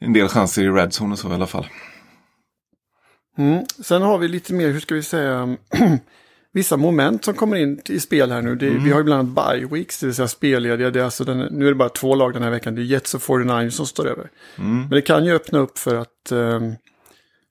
en 0.00 0.12
del 0.12 0.28
chanser 0.28 0.62
i 0.62 0.68
red 0.68 0.88
zone 1.00 1.12
och 1.12 1.18
så 1.18 1.30
i 1.30 1.34
alla 1.34 1.46
fall. 1.46 1.66
Mm. 3.40 3.64
Sen 3.84 4.02
har 4.02 4.18
vi 4.18 4.28
lite 4.28 4.52
mer, 4.52 4.68
hur 4.68 4.80
ska 4.80 4.94
vi 4.94 5.02
säga, 5.02 5.56
vissa 6.52 6.76
moment 6.76 7.24
som 7.24 7.34
kommer 7.34 7.56
in 7.56 7.80
i 7.88 8.00
spel 8.00 8.32
här 8.32 8.42
nu. 8.42 8.54
Det, 8.54 8.70
Vi 8.70 8.90
har 8.90 8.98
ju 8.98 9.04
bland 9.04 9.36
annat 9.36 9.58
bye 9.58 9.66
weeks, 9.66 10.00
det 10.00 10.06
vill 10.06 10.14
säga 10.14 10.28
spellediga. 10.28 10.90
Det 10.90 11.00
är 11.00 11.04
alltså 11.04 11.24
den, 11.24 11.38
nu 11.38 11.64
är 11.64 11.68
det 11.68 11.74
bara 11.74 11.88
två 11.88 12.14
lag 12.14 12.32
den 12.32 12.42
här 12.42 12.50
veckan, 12.50 12.74
det 12.74 12.82
är 12.82 12.84
Jets 12.84 13.14
och 13.14 13.22
49 13.22 13.70
som 13.70 13.86
står 13.86 14.06
över. 14.06 14.30
Men 14.80 14.90
det 14.90 15.02
kan 15.02 15.24
ju 15.24 15.34
öppna 15.34 15.58
upp 15.58 15.78
för 15.78 15.94
att, 15.94 16.32
ehm, 16.32 16.74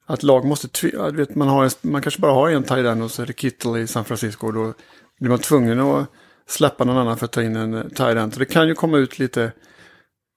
att 0.06 0.23
lag 0.23 0.45
måste, 0.45 0.88
vet, 1.12 1.36
man, 1.36 1.47
har 1.47 1.63
en, 1.63 1.69
man 1.82 2.02
kanske 2.02 2.21
bara 2.21 2.34
har 2.34 2.49
en 2.49 2.63
tight 2.63 3.02
och 3.04 3.12
så 3.12 3.21
är 3.21 3.25
det 3.25 3.39
Kittle 3.39 3.80
i 3.80 3.88
San 3.88 4.06
Francisco. 4.06 4.47
Och 4.47 4.54
då 4.54 4.73
blir 5.19 5.30
man 5.30 5.39
tvungen 5.39 5.80
att 5.80 6.10
släppa 6.47 6.84
någon 6.84 6.97
annan 6.97 7.17
för 7.17 7.25
att 7.25 7.32
ta 7.32 7.41
in 7.41 7.56
en 7.56 7.73
eh, 7.73 7.84
tight. 7.84 8.34
Så 8.34 8.39
det 8.39 8.45
kan 8.45 8.67
ju 8.67 8.75
komma 8.75 8.97
ut 8.97 9.19
lite, 9.19 9.52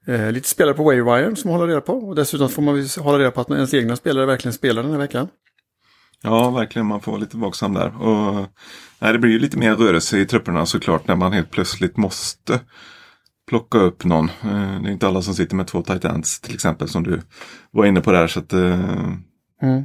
eh, 0.06 0.32
lite 0.32 0.48
spelare 0.48 0.74
på 0.74 0.84
waiver 0.84 1.34
som 1.34 1.50
håller 1.50 1.66
reda 1.66 1.80
på. 1.80 1.92
Och 1.92 2.14
dessutom 2.14 2.48
får 2.48 2.62
man 2.62 2.88
hålla 2.98 3.18
reda 3.18 3.30
på 3.30 3.40
att 3.40 3.50
ens 3.50 3.74
egna 3.74 3.96
spelare 3.96 4.26
verkligen 4.26 4.52
spelar 4.52 4.82
den 4.82 4.92
här 4.92 4.98
veckan. 4.98 5.28
Ja, 6.22 6.50
verkligen. 6.50 6.86
Man 6.86 7.00
får 7.00 7.12
vara 7.12 7.20
lite 7.20 7.36
vaksam 7.36 7.74
där. 7.74 8.02
Och, 8.02 8.46
nej, 8.98 9.12
det 9.12 9.18
blir 9.18 9.30
ju 9.30 9.38
lite 9.38 9.58
mer 9.58 9.74
rörelse 9.74 10.18
i 10.18 10.26
trupperna 10.26 10.66
såklart 10.66 11.08
när 11.08 11.16
man 11.16 11.32
helt 11.32 11.50
plötsligt 11.50 11.96
måste 11.96 12.60
plocka 13.48 13.78
upp 13.78 14.04
någon. 14.04 14.28
Eh, 14.28 14.80
det 14.82 14.88
är 14.88 14.92
inte 14.92 15.08
alla 15.08 15.22
som 15.22 15.34
sitter 15.34 15.56
med 15.56 15.66
två 15.66 15.82
tight 15.82 16.04
ends 16.04 16.40
till 16.40 16.54
exempel 16.54 16.88
som 16.88 17.02
du 17.02 17.20
var 17.70 17.86
inne 17.86 18.00
på 18.00 18.12
där. 18.12 18.26
Så 18.26 18.40
att, 18.40 18.52
eh, 18.52 18.80
Mm. 19.62 19.84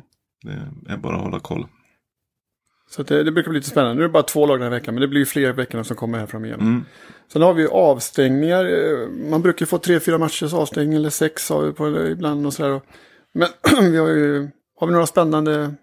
det 0.85 0.93
är 0.93 0.97
bara 0.97 1.15
att 1.15 1.21
hålla 1.21 1.39
koll. 1.39 1.67
Så 2.89 3.03
det, 3.03 3.23
det 3.23 3.31
brukar 3.31 3.49
bli 3.49 3.59
lite 3.59 3.69
spännande. 3.69 3.95
Nu 3.95 4.01
är 4.01 4.07
det 4.07 4.13
bara 4.13 4.23
två 4.23 4.45
lag 4.45 4.55
den 4.59 4.63
här 4.63 4.79
veckan, 4.79 4.93
men 4.93 5.01
det 5.01 5.07
blir 5.07 5.19
ju 5.19 5.25
fler 5.25 5.53
veckorna 5.53 5.83
som 5.83 5.95
kommer 5.95 6.19
här 6.19 6.25
fram 6.25 6.45
igen. 6.45 6.59
Mm. 6.61 6.85
Sen 7.33 7.41
har 7.41 7.53
vi 7.53 7.61
ju 7.61 7.69
avstängningar. 7.69 8.65
Eh, 8.65 9.09
Man 9.29 9.41
brukar 9.41 9.65
få 9.65 9.77
tre, 9.77 9.99
fyra 9.99 10.17
matchers 10.17 10.53
avstängning 10.53 10.95
eller 10.97 11.09
sex 11.09 11.49
har 11.49 11.61
vi 11.61 11.71
på 11.71 12.07
ibland 12.07 12.45
och 12.45 12.53
sådär. 12.53 12.81
Men 13.33 13.47
vi 13.91 13.97
har 13.97 14.07
ju 14.07 14.49
har 14.79 14.87
vi 14.87 14.93
några 14.93 15.05
spännande 15.07 15.73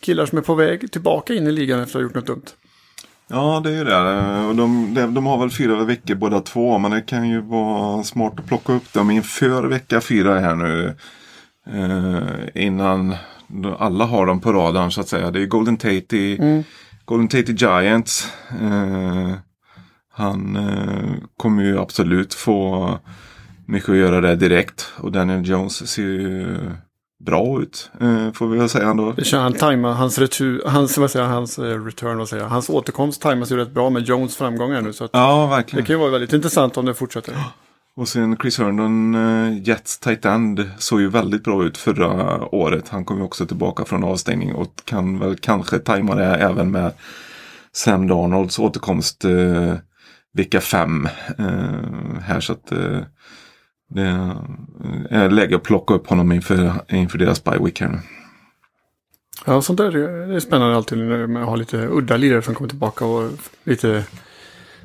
killar 0.00 0.26
som 0.26 0.38
är 0.38 0.42
på 0.42 0.54
väg 0.54 0.92
tillbaka 0.92 1.34
in 1.34 1.46
i 1.46 1.52
ligan 1.52 1.80
efter 1.80 1.98
att 1.98 2.02
ha 2.02 2.02
gjort 2.02 2.14
något 2.14 2.26
dumt. 2.26 2.46
Ja, 3.32 3.60
det 3.64 3.70
är 3.70 3.74
ju 3.74 3.84
det. 3.84 4.46
Och 4.46 4.56
de, 4.56 4.94
de, 5.14 5.26
har 5.26 5.38
väl 5.38 5.50
fyra 5.50 5.84
veckor 5.84 6.14
båda 6.14 6.40
två. 6.40 6.78
Men 6.78 6.90
det 6.90 7.00
kan 7.00 7.28
ju 7.28 7.40
vara 7.40 8.04
smart 8.04 8.34
att 8.38 8.46
plocka 8.46 8.72
upp 8.72 8.92
dem 8.92 9.10
inför 9.10 9.62
vecka 9.64 10.00
fyra 10.00 10.40
här 10.40 10.54
nu. 10.54 10.96
Eh, 11.66 12.64
innan 12.64 13.14
alla 13.78 14.04
har 14.04 14.26
dem 14.26 14.40
på 14.40 14.52
radarn 14.52 14.92
så 14.92 15.00
att 15.00 15.08
säga. 15.08 15.30
Det 15.30 15.42
är 15.42 15.46
Golden 15.46 15.76
Tate 15.76 16.16
i, 16.16 16.64
Golden 17.04 17.28
Tate 17.28 17.52
i 17.52 17.54
Giants. 17.54 18.32
Eh, 18.60 19.34
han 20.12 20.56
eh, 20.56 21.14
kommer 21.36 21.62
ju 21.62 21.78
absolut 21.78 22.34
få 22.34 22.98
mycket 23.66 23.88
att 23.88 23.96
göra 23.96 24.20
där 24.20 24.36
direkt. 24.36 24.92
Och 24.96 25.12
Daniel 25.12 25.48
Jones 25.48 25.90
ser 25.90 26.02
ju 26.02 26.56
bra 27.20 27.62
ut. 27.62 27.90
Eh, 28.00 28.32
får 28.32 28.48
vi 28.48 28.58
väl 28.58 28.68
säga 28.68 28.88
ändå. 28.88 29.12
Det 29.12 29.32
han 29.32 29.52
tajmar, 29.52 29.92
hans, 29.92 30.18
retur, 30.18 30.62
hans, 30.66 30.98
vad 30.98 31.10
säger, 31.10 31.26
hans 31.26 31.58
eh, 31.58 31.84
return, 31.84 32.18
vad 32.18 32.28
säger 32.28 32.44
hans 32.44 32.70
återkomst 32.70 33.22
tajmas 33.22 33.52
ju 33.52 33.56
rätt 33.56 33.74
bra 33.74 33.90
med 33.90 34.02
Jones 34.02 34.36
framgångar 34.36 34.80
nu. 34.80 34.92
Så 34.92 35.08
Ja, 35.12 35.42
det 35.42 35.56
verkligen. 35.56 35.86
kan 35.86 35.94
ju 35.94 36.00
vara 36.00 36.10
väldigt 36.10 36.32
intressant 36.32 36.76
om 36.76 36.86
det 36.86 36.94
fortsätter. 36.94 37.34
Och 37.96 38.08
sen 38.08 38.36
Chris 38.36 38.58
Herndon, 38.58 39.14
uh, 39.14 39.62
Jets 39.68 39.98
tight 39.98 40.24
end, 40.24 40.70
såg 40.78 41.00
ju 41.00 41.08
väldigt 41.08 41.44
bra 41.44 41.64
ut 41.64 41.78
förra 41.78 42.44
året. 42.54 42.88
Han 42.88 43.04
kom 43.04 43.16
ju 43.18 43.22
också 43.22 43.46
tillbaka 43.46 43.84
från 43.84 44.04
avstängning 44.04 44.54
och 44.54 44.72
kan 44.84 45.18
väl 45.18 45.36
kanske 45.36 45.78
tajma 45.78 46.14
det 46.14 46.24
även 46.24 46.70
med 46.70 46.92
Sam 47.72 48.06
Darnolds 48.08 48.58
återkomst 48.58 49.24
uh, 49.24 49.74
vecka 50.34 50.60
fem 50.60 51.08
uh, 51.40 52.20
här. 52.20 52.40
Så 52.40 52.52
att 52.52 52.72
uh, 52.72 52.98
det 53.90 54.36
är 55.10 55.30
läge 55.30 55.56
att 55.56 55.62
plocka 55.62 55.94
upp 55.94 56.06
honom 56.06 56.32
inför, 56.32 56.72
inför 56.88 57.18
deras 57.18 57.44
bye 57.44 57.58
week 57.64 57.80
här 57.80 57.88
nu. 57.88 57.98
Ja, 59.46 59.62
sånt 59.62 59.76
där 59.76 59.90
det 59.90 60.34
är 60.34 60.40
spännande 60.40 60.76
alltid 60.76 60.98
när 60.98 61.26
man 61.26 61.42
har 61.42 61.56
lite 61.56 61.76
udda 61.76 62.16
lirare 62.16 62.42
som 62.42 62.54
kommer 62.54 62.68
tillbaka 62.68 63.04
och 63.04 63.30
lite 63.64 64.04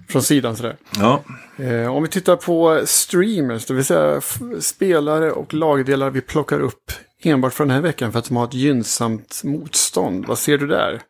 från 0.07 0.21
sidan 0.21 0.55
sådär. 0.55 0.75
Ja, 0.97 1.23
Eh, 1.57 1.95
om 1.95 2.03
vi 2.03 2.09
tittar 2.09 2.35
på 2.35 2.81
streamers, 2.85 3.65
det 3.65 3.73
vill 3.73 3.85
säga 3.85 4.21
spelare 4.59 5.31
och 5.31 5.53
lagdelar 5.53 6.09
vi 6.09 6.21
plockar 6.21 6.59
upp 6.59 6.91
enbart 7.23 7.53
för 7.53 7.65
den 7.65 7.73
här 7.73 7.81
veckan 7.81 8.11
för 8.11 8.19
att 8.19 8.25
de 8.25 8.37
har 8.37 8.45
ett 8.45 8.53
gynnsamt 8.53 9.41
motstånd. 9.43 10.25
Vad 10.25 10.37
ser 10.37 10.57
du 10.57 10.67
där? 10.67 11.01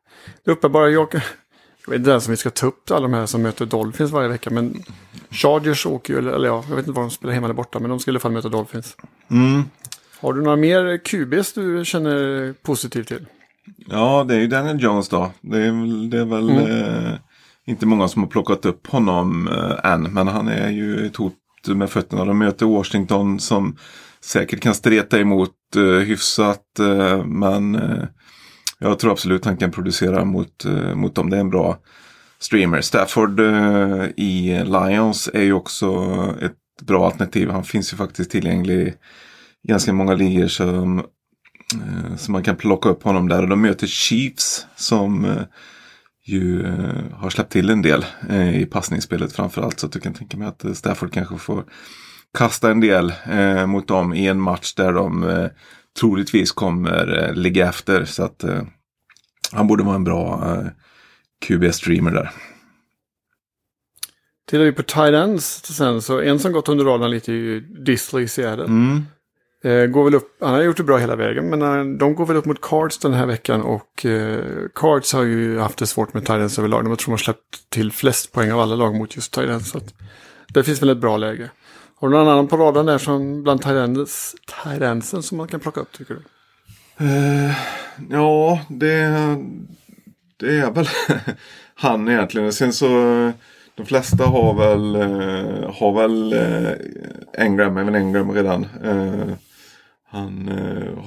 Det 0.44 0.52
är 0.52 0.56
uppenbara, 0.56 0.90
jag, 0.90 1.08
jag 1.86 1.92
vet 1.92 2.00
inte 2.00 2.10
ens 2.10 2.28
om 2.28 2.32
vi 2.32 2.38
ska 2.38 2.50
ta 2.50 2.68
upp 2.68 2.92
alla 2.92 3.02
de 3.02 3.14
här 3.14 3.26
som 3.26 3.42
möter 3.42 3.66
Dolphins 3.66 4.12
varje 4.12 4.30
vecka, 4.30 4.50
men 4.50 4.84
Chargers 5.36 5.86
åker 5.86 6.14
ju, 6.14 6.20
eller, 6.20 6.48
ja, 6.48 6.64
jag 6.70 6.76
vet 6.76 6.88
inte 6.88 6.98
var 6.98 7.02
de 7.04 7.12
spelar 7.12 7.34
hemma 7.34 7.48
eller 7.48 7.54
borta, 7.54 7.80
men 7.80 7.90
de 7.90 8.00
ska 8.00 8.12
i 8.12 8.14
alla 8.14 8.20
fall 8.20 8.32
möta 8.32 8.50
Dolphins. 8.50 8.96
mm. 9.32 9.64
Har 10.20 10.34
du 10.34 10.42
några 10.42 10.56
mer 10.58 10.98
QBs 11.06 11.54
du 11.54 11.86
känner 11.86 12.54
positiv 12.64 13.04
till? 13.04 13.26
Ja, 13.88 14.26
det 14.28 14.36
är 14.36 14.40
ju 14.40 14.48
Daniel 14.48 14.84
Jones 14.84 15.10
då. 15.10 15.32
Det 15.42 15.58
är, 15.58 15.72
väl- 15.72 16.10
det 16.10 16.20
är 16.20 16.26
väl 16.26 16.50
eh, 16.50 17.14
inte 17.66 17.86
många 17.86 18.08
som 18.08 18.22
har 18.24 18.30
plockat 18.30 18.66
upp 18.66 18.88
honom 18.88 19.48
eh, 19.48 19.92
än. 19.92 20.04
Men 20.04 20.28
han 20.28 20.48
är 20.48 20.70
ju 20.70 21.06
ett 21.06 21.16
hot 21.16 21.34
med 21.68 21.90
fötterna. 21.90 22.26
De 22.26 22.38
möter 22.38 22.66
Washington 22.66 23.40
som 23.40 23.78
säkert 24.22 24.60
kan 24.62 24.76
streta 24.76 25.20
emot 25.20 25.52
eh, 25.76 25.82
hyfsat. 25.84 26.80
Eh, 26.80 27.26
men 27.26 27.76
eh, 27.76 28.04
jag 28.80 29.00
tror 29.00 29.12
absolut 29.12 29.46
han 29.46 29.58
kan 29.58 29.72
producera 29.72 30.26
mot, 30.26 30.66
eh, 30.66 30.96
mot 30.96 31.16
dem. 31.16 31.30
Det 31.30 31.36
är 31.38 31.42
en 31.42 31.50
bra 31.50 31.78
streamer. 32.46 32.82
Stafford 32.82 33.40
eh, 33.40 34.06
i 34.18 34.64
Lions 34.66 35.30
är 35.34 35.42
ju 35.44 35.54
också 35.54 35.88
ett 36.42 36.86
bra 36.88 37.06
alternativ. 37.06 37.50
Han 37.50 37.64
finns 37.64 37.94
ju 37.94 37.98
faktiskt 37.98 38.32
tillgänglig 38.32 38.88
i 38.88 38.94
ganska 39.68 39.94
många 39.94 40.14
ligor 40.14 40.48
som 40.48 41.04
Eh, 41.74 42.16
Så 42.16 42.32
man 42.32 42.44
kan 42.44 42.56
plocka 42.56 42.90
upp 42.90 43.04
honom 43.04 43.28
där 43.28 43.42
och 43.44 43.50
de 43.50 43.62
möter 43.62 43.88
Chiefs 43.88 44.68
som 44.76 45.26
eh, 45.26 45.44
ju 46.26 46.66
eh, 46.66 47.18
har 47.18 47.30
släppt 47.30 47.52
till 47.52 47.70
en 47.70 47.82
del 47.82 48.06
eh, 48.30 48.62
i 48.62 48.66
passningsspelet 48.66 49.34
framförallt. 49.34 49.80
Så 49.80 49.86
att 49.86 49.92
du 49.92 50.00
kan 50.00 50.14
tänka 50.14 50.38
mig 50.38 50.48
att 50.48 50.64
eh, 50.66 50.74
Stafford 50.74 51.14
kanske 51.14 51.38
får 51.38 51.64
kasta 52.38 52.72
en 52.72 52.80
del 52.80 53.14
mot 53.68 53.88
dem 53.88 54.14
i 54.14 54.28
en 54.28 54.42
match 54.42 54.74
där 54.74 54.94
de 54.94 55.24
eh, 55.24 55.48
troligtvis 56.00 56.52
kommer 56.52 57.34
ligga 57.34 57.70
efter. 57.70 58.06
Så 58.06 58.24
att 58.24 58.44
han 59.52 59.68
borde 59.68 59.84
vara 59.84 59.96
en 59.96 60.04
bra 60.04 60.58
QB-streamer 61.48 62.12
där. 62.12 62.32
Tittar 64.48 64.64
vi 64.64 64.72
på 64.72 64.84
tight 64.84 65.14
ends 65.14 65.64
sen, 65.64 66.02
så 66.02 66.22
en 66.22 66.40
som 66.40 66.52
gått 66.52 66.70
under 66.70 66.86
radarn 66.86 67.12
lite 67.12 67.32
är 67.32 67.36
ju 67.36 67.60
Disley 67.60 68.24
i 68.24 68.28
Seattle. 68.28 68.66
Mm. 68.66 69.06
Eh, 69.64 69.86
går 69.86 70.04
väl 70.04 70.16
upp, 70.16 70.38
han 70.42 70.54
har 70.54 70.62
gjort 70.62 70.78
det 70.78 70.84
bra 70.84 70.98
hela 70.98 71.16
vägen, 71.16 71.50
men 71.50 71.62
eh, 71.62 71.98
de 71.98 72.16
går 72.16 72.26
väl 72.26 72.38
upp 72.38 72.46
mot 72.46 72.62
Cards 72.62 72.98
den 72.98 73.14
här 73.14 73.26
veckan 73.26 73.62
och 73.62 74.06
eh, 74.06 74.44
Cards 74.76 75.14
har 75.14 75.24
ju 75.24 75.60
haft 75.60 75.78
det 75.78 75.88
svårt 75.88 76.14
med 76.14 76.24
Titans 76.24 76.60
överlag. 76.60 76.86
De 76.86 76.96
tror 76.96 77.06
de 77.06 77.12
har 77.12 77.18
släppt 77.18 77.70
till 77.70 77.92
flest 77.92 78.32
poäng 78.32 78.52
av 78.52 78.60
alla 78.60 78.76
lag 78.76 78.96
mot 78.96 79.16
just 79.16 79.34
Titans. 79.34 79.70
Så 79.70 79.78
att 79.78 79.94
det 80.54 80.64
finns 80.64 80.82
väl 80.82 80.90
ett 80.90 80.98
bra 80.98 81.18
läge. 81.18 81.50
Har 81.96 82.10
du 82.10 82.16
någon 82.16 82.28
annan 82.28 82.48
på 82.48 82.58
radarn 82.58 82.86
där 82.86 82.98
som 82.98 83.44
bland 83.44 83.62
Titans, 83.62 84.36
Titansen 84.64 85.24
som 85.24 85.38
man 85.38 85.48
kan 85.48 85.60
plocka 85.60 85.82
upp 85.82 85.92
tycker 85.92 86.14
du? 86.14 86.22
Eh, 87.06 87.56
ja, 88.10 88.60
det, 88.70 89.08
det 90.38 90.58
är 90.60 90.72
väl 90.72 90.88
han 91.76 92.08
egentligen. 92.08 92.54
Sen 92.54 92.74
så 92.74 92.88
de 93.76 93.86
flesta 93.86 94.26
har 94.26 94.54
väl, 94.54 94.96
eh, 94.96 95.74
har 95.74 95.94
väl 96.02 96.34
eh, 96.34 97.44
Engram, 97.46 97.78
även 97.78 97.96
Engram 97.96 98.32
redan. 98.32 98.64
Eh, 98.84 99.34
han 100.10 100.48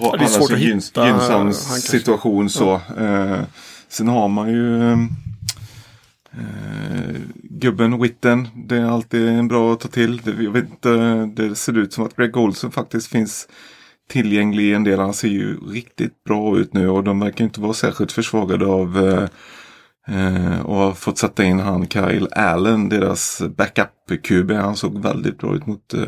har 0.00 0.16
Ja, 0.20 0.28
så 0.28 0.44
att 0.44 0.50
gynns, 0.60 0.92
gynnsam 0.96 1.18
kanske- 1.28 1.80
situation 1.80 2.50
så. 2.50 2.74
Eh, 2.98 3.40
sen 3.88 4.08
har 4.08 4.28
man 4.28 4.48
ju 4.50 4.92
eh, 4.92 4.98
gubben 7.42 8.02
Witten. 8.02 8.48
Det 8.54 8.76
är 8.76 8.84
alltid 8.84 9.28
en 9.28 9.48
bra 9.48 9.72
att 9.72 9.80
ta 9.80 9.88
till. 9.88 10.16
Det, 10.16 10.42
jag 10.42 10.50
vet 10.50 10.70
inte, 10.70 10.90
det 11.42 11.54
ser 11.54 11.78
ut 11.78 11.92
som 11.92 12.04
att 12.04 12.16
Greg 12.16 12.36
Olsen 12.36 12.70
faktiskt 12.70 13.06
finns 13.08 13.48
tillgänglig 14.08 14.64
i 14.64 14.74
en 14.74 14.84
del. 14.84 14.98
Han 15.00 15.14
ser 15.14 15.28
ju 15.28 15.56
riktigt 15.72 16.24
bra 16.24 16.58
ut 16.58 16.72
nu 16.72 16.88
och 16.88 17.04
de 17.04 17.20
verkar 17.20 17.44
inte 17.44 17.60
vara 17.60 17.72
särskilt 17.72 18.12
försvagade 18.12 18.66
av 18.66 18.98
eh, 18.98 19.28
eh, 20.18 20.60
och 20.60 20.74
har 20.76 20.92
fått 20.92 21.18
sätta 21.18 21.44
in 21.44 21.60
han 21.60 21.88
Kyle 21.88 22.28
Allen, 22.32 22.88
deras 22.88 23.42
backup-QB. 23.42 24.54
Han 24.60 24.76
såg 24.76 25.02
väldigt 25.02 25.38
bra 25.38 25.54
ut 25.54 25.66
mot 25.66 25.94
eh, 25.94 26.02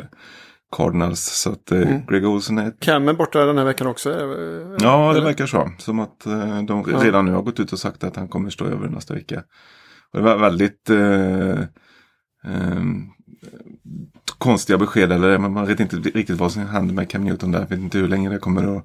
Cardinals. 0.76 1.20
Så 1.20 1.50
att 1.52 1.72
eh, 1.72 1.98
Greg 2.08 2.26
Olsen 2.26 2.58
är 2.58 2.72
Cam 2.80 3.08
är 3.08 3.12
borta 3.12 3.44
den 3.44 3.58
här 3.58 3.64
veckan 3.64 3.86
också. 3.86 4.10
eh, 4.10 4.76
Ja, 4.80 5.12
det 5.12 5.20
verkar 5.20 5.46
så. 5.46 5.70
Som 5.78 6.00
att 6.00 6.26
eh, 6.26 6.62
de 6.62 6.84
redan 6.84 7.24
nu 7.24 7.32
har 7.32 7.42
gått 7.42 7.60
ut 7.60 7.72
och 7.72 7.78
sagt 7.78 8.04
att 8.04 8.16
han 8.16 8.28
kommer 8.28 8.50
stå 8.50 8.64
över 8.64 8.88
nästa 8.88 9.14
vecka. 9.14 9.42
Och 10.12 10.18
det 10.18 10.24
var 10.24 10.36
väldigt 10.36 10.90
eh, 10.90 11.60
eh, 12.54 12.82
konstiga 14.38 14.78
besked. 14.78 15.12
Eller 15.12 15.38
men 15.38 15.52
man 15.52 15.66
vet 15.66 15.80
inte 15.80 15.96
riktigt 15.96 16.38
vad 16.38 16.52
som 16.52 16.66
händer 16.66 16.94
med 16.94 17.10
Cam 17.10 17.24
Newton 17.24 17.52
där. 17.52 17.60
Jag 17.60 17.68
vet 17.68 17.78
inte 17.78 17.98
hur 17.98 18.08
länge 18.08 18.28
det 18.30 18.38
kommer 18.38 18.76
att, 18.76 18.84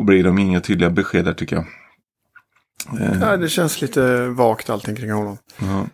att 0.00 0.04
bli. 0.06 0.22
De 0.22 0.38
inga 0.38 0.60
tydliga 0.60 0.90
besked 0.90 1.24
där 1.24 1.32
tycker 1.34 1.56
jag. 1.56 1.64
Eh, 3.00 3.18
Ja, 3.20 3.36
det 3.36 3.48
känns 3.48 3.80
lite 3.82 4.26
vagt 4.28 4.70
allting 4.70 4.96
kring 4.96 5.12
honom. 5.12 5.38
ja. 5.58 5.86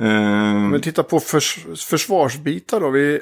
Eh, 0.00 0.58
Men 0.70 0.80
titta 0.80 1.02
på 1.02 1.20
förs 1.20 1.58
försvarsbitar 1.76 2.80
då. 2.80 2.90
Vi 2.90 3.20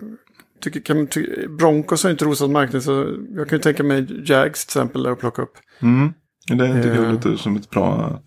tycker, 0.60 0.80
kan, 0.80 1.06
ty 1.06 1.46
Broncos 1.48 2.02
har 2.04 2.10
inte 2.10 2.24
rosat 2.24 2.50
marknaden 2.50 2.82
så 2.82 3.16
jag 3.30 3.48
kan 3.48 3.58
ju 3.58 3.62
tänka 3.62 3.82
mig 3.82 4.22
Jags 4.30 4.66
till 4.66 4.78
exempel 4.78 5.02
där 5.02 5.10
att 5.10 5.18
plocka 5.20 5.42
upp. 5.42 5.52
Mm, 5.82 6.12
det 6.48 6.66
tycker 6.82 6.94
jag 6.94 7.04
Eh. 7.04 7.12
låter 7.12 7.36
som 7.36 7.56
ett 7.56 7.70
bra 7.70 8.20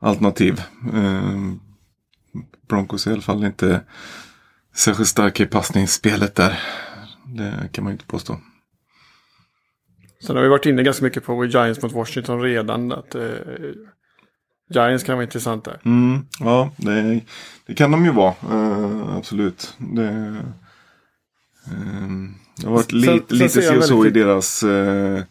alternativ. 0.00 0.62
Eh, 0.94 1.38
Broncos 2.68 3.06
är 3.06 3.10
i 3.10 3.12
alla 3.12 3.22
fall 3.22 3.44
inte 3.44 3.80
särskilt 4.74 5.08
starka 5.08 5.42
i 5.42 5.46
passningsspelet 5.46 6.34
där. 6.34 6.60
Det 7.36 7.68
kan 7.72 7.84
man 7.84 7.90
ju 7.90 7.94
inte 7.94 8.06
påstå. 8.06 8.40
Sen 10.26 10.36
har 10.36 10.42
vi 10.42 10.48
varit 10.48 10.66
inne 10.66 10.82
ganska 10.82 11.04
mycket 11.04 11.24
på 11.24 11.44
Giants 11.44 11.82
mot 11.82 11.92
Washington 11.92 12.40
redan. 12.42 12.92
Att, 12.92 13.14
eh, 13.14 13.22
Giants 14.74 15.04
kan 15.04 15.14
vara 15.14 15.24
intressant 15.24 15.64
där. 15.64 15.80
Mm, 15.84 16.26
ja, 16.40 16.70
det, 16.76 17.20
det 17.66 17.74
kan 17.74 17.90
de 17.90 18.04
ju 18.04 18.12
vara. 18.12 18.34
Eh, 18.50 19.16
absolut. 19.16 19.74
Det, 19.78 20.06
eh, 21.66 21.72
det 22.56 22.66
har 22.66 22.72
varit 22.72 22.90
Sen- 22.90 22.98
lite, 23.00 23.28
sen 23.28 23.38
lite 23.38 23.60
jag 23.60 23.74
si 23.74 23.78
och 23.78 23.84
så 23.84 24.06
i 24.06 24.10
deras 24.10 24.62
eh, 24.62 25.22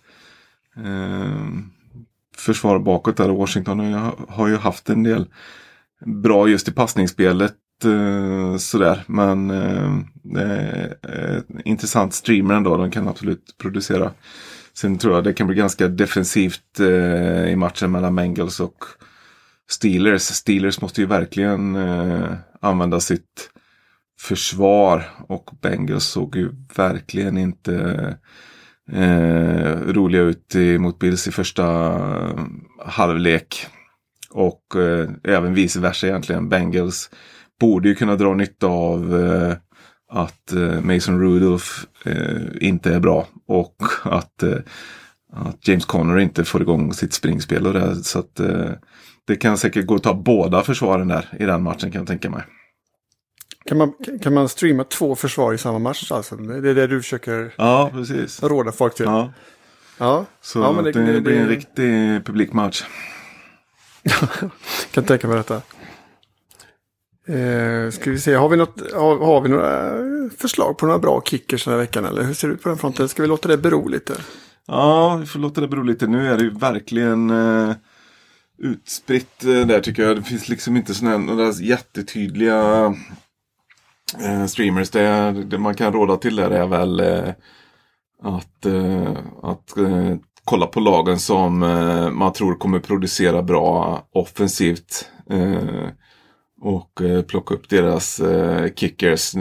försvar 2.37 2.79
bakåt 2.79 3.17
där. 3.17 3.29
Washington 3.29 3.79
har 3.79 3.85
ju, 3.85 4.25
har 4.33 4.47
ju 4.47 4.57
haft 4.57 4.89
en 4.89 5.03
del 5.03 5.27
bra 6.05 6.47
just 6.47 6.67
i 6.67 6.71
passningsspelet 6.71 7.55
eh, 7.85 8.57
sådär. 8.57 9.03
Men 9.07 9.49
eh, 9.49 9.97
det 10.23 10.43
är 11.01 11.43
intressant 11.65 12.13
streamer 12.13 12.53
ändå. 12.53 12.77
De 12.77 12.91
kan 12.91 13.07
absolut 13.07 13.55
producera. 13.57 14.11
Sen 14.73 14.97
tror 14.97 15.15
jag 15.15 15.23
det 15.23 15.33
kan 15.33 15.47
bli 15.47 15.55
ganska 15.55 15.87
defensivt 15.87 16.79
eh, 16.79 17.51
i 17.51 17.55
matchen 17.55 17.91
mellan 17.91 18.15
Bengals 18.15 18.59
och 18.59 18.85
Steelers. 19.69 20.21
Steelers 20.21 20.81
måste 20.81 21.01
ju 21.01 21.07
verkligen 21.07 21.77
använda 22.61 22.99
sitt 22.99 23.49
försvar. 24.19 25.03
Och 25.27 25.49
Bengals 25.61 26.05
såg 26.05 26.35
ju 26.35 26.51
verkligen 26.75 27.37
inte 27.37 27.73
eh, 28.91 29.73
roliga 29.87 30.21
ut 30.21 30.55
mot 30.79 30.99
Bills 30.99 31.27
i 31.27 31.31
första 31.31 31.65
halvlek. 32.85 33.67
Och 34.29 34.75
eh, 34.75 35.09
även 35.23 35.53
vice 35.53 35.79
versa 35.79 36.07
egentligen. 36.07 36.49
Bengals 36.49 37.09
borde 37.59 37.89
ju 37.89 37.95
kunna 37.95 38.15
dra 38.15 38.33
nytta 38.33 38.67
av 38.67 39.25
eh, 39.25 39.53
att 40.11 40.51
eh, 40.51 40.81
Mason 40.81 41.19
Rudolph 41.21 41.67
eh, 42.05 42.41
inte 42.61 42.93
är 42.93 42.99
bra. 42.99 43.27
Och 43.47 43.75
att, 44.03 44.43
eh, 44.43 44.55
att 45.33 45.67
James 45.67 45.85
Conner 45.85 46.17
inte 46.19 46.45
får 46.45 46.61
igång 46.61 46.93
sitt 46.93 47.13
springspel. 47.13 47.67
Och 47.67 47.73
det, 47.73 47.95
så 48.03 48.19
att 48.19 48.39
det 49.27 49.35
kan 49.35 49.57
säkert 49.57 49.85
gå 49.85 49.95
att 49.95 50.03
ta 50.03 50.13
båda 50.13 50.63
försvaren 50.63 51.07
där 51.07 51.29
i 51.39 51.45
den 51.45 51.63
matchen 51.63 51.91
kan 51.91 52.01
jag 52.01 52.07
tänka 52.07 52.29
mig. 52.29 52.43
Kan 53.65 53.77
man, 53.77 53.93
kan 54.23 54.33
man 54.33 54.49
streama 54.49 54.83
två 54.83 55.15
försvar 55.15 55.53
i 55.53 55.57
samma 55.57 55.79
match? 55.79 56.11
Alltså? 56.11 56.35
Det 56.35 56.69
är 56.69 56.75
det 56.75 56.87
du 56.87 57.01
försöker 57.01 57.53
Ja, 57.57 57.89
precis. 57.93 58.43
råda 58.43 58.71
folk 58.71 58.95
till? 58.95 59.05
Ja, 59.05 59.33
ja. 59.97 60.25
så 60.41 60.59
Ja, 60.59 60.71
men 60.71 60.83
det, 60.83 60.91
det- 60.91 61.13
det- 61.13 61.21
blir 61.21 61.39
en 61.39 61.47
riktig 61.47 62.25
publikmatch. 62.25 62.83
kan 64.91 65.03
tänka 65.03 65.27
mig 65.27 65.37
detta. 65.37 65.61
Eh, 67.29 67.91
ska 67.91 68.11
vi 68.11 68.19
se, 68.19 68.33
har 68.33 68.49
vi, 68.49 68.57
något, 68.57 68.93
har, 68.93 69.17
har 69.17 69.41
vi 69.41 69.49
några 69.49 69.93
förslag 70.37 70.77
på 70.77 70.85
några 70.85 70.99
bra 70.99 71.21
kickers 71.25 71.65
den 71.65 71.73
här 71.73 71.79
veckan? 71.79 72.05
Eller 72.05 72.23
hur 72.23 72.33
ser 72.33 72.47
det 72.47 72.53
ut 72.53 72.63
på 72.63 72.69
den 72.69 72.77
fronten? 72.77 73.09
Ska 73.09 73.21
vi 73.21 73.27
låta 73.27 73.47
det 73.47 73.57
bero 73.57 73.87
lite? 73.87 74.13
Ja, 74.67 75.15
vi 75.15 75.25
får 75.25 75.39
låta 75.39 75.61
det 75.61 75.67
bero 75.67 75.83
lite. 75.83 76.07
Nu 76.07 76.27
är 76.27 76.37
det 76.37 76.43
ju 76.43 76.49
verkligen 76.49 77.29
eh, 77.29 77.75
utspritt 78.57 79.43
eh, 79.43 79.67
där 79.67 79.79
tycker 79.79 80.03
jag. 80.03 80.17
Det 80.17 80.23
finns 80.23 80.49
liksom 80.49 80.77
inte 80.77 80.93
sådana 80.93 81.17
några 81.17 81.51
jättetydliga 81.51 82.85
eh, 84.21 84.45
streamers. 84.45 84.89
Det, 84.89 85.31
det 85.31 85.57
man 85.57 85.75
kan 85.75 85.93
råda 85.93 86.17
till 86.17 86.35
där 86.35 86.49
är 86.51 86.67
väl 86.67 86.99
eh, 86.99 87.29
att, 88.23 88.65
eh, 88.65 89.17
att 89.43 89.77
eh, 89.77 90.15
kolla 90.43 90.67
på 90.67 90.79
lagen 90.79 91.19
som 91.19 91.63
eh, 91.63 92.09
man 92.09 92.33
tror 92.33 92.55
kommer 92.55 92.79
producera 92.79 93.43
bra 93.43 94.01
offensivt. 94.13 95.09
Eh, 95.29 95.89
och 96.61 97.01
eh, 97.01 97.21
plocka 97.21 97.53
upp 97.53 97.69
deras 97.69 98.19
eh, 98.19 98.73
kickers. 98.75 99.33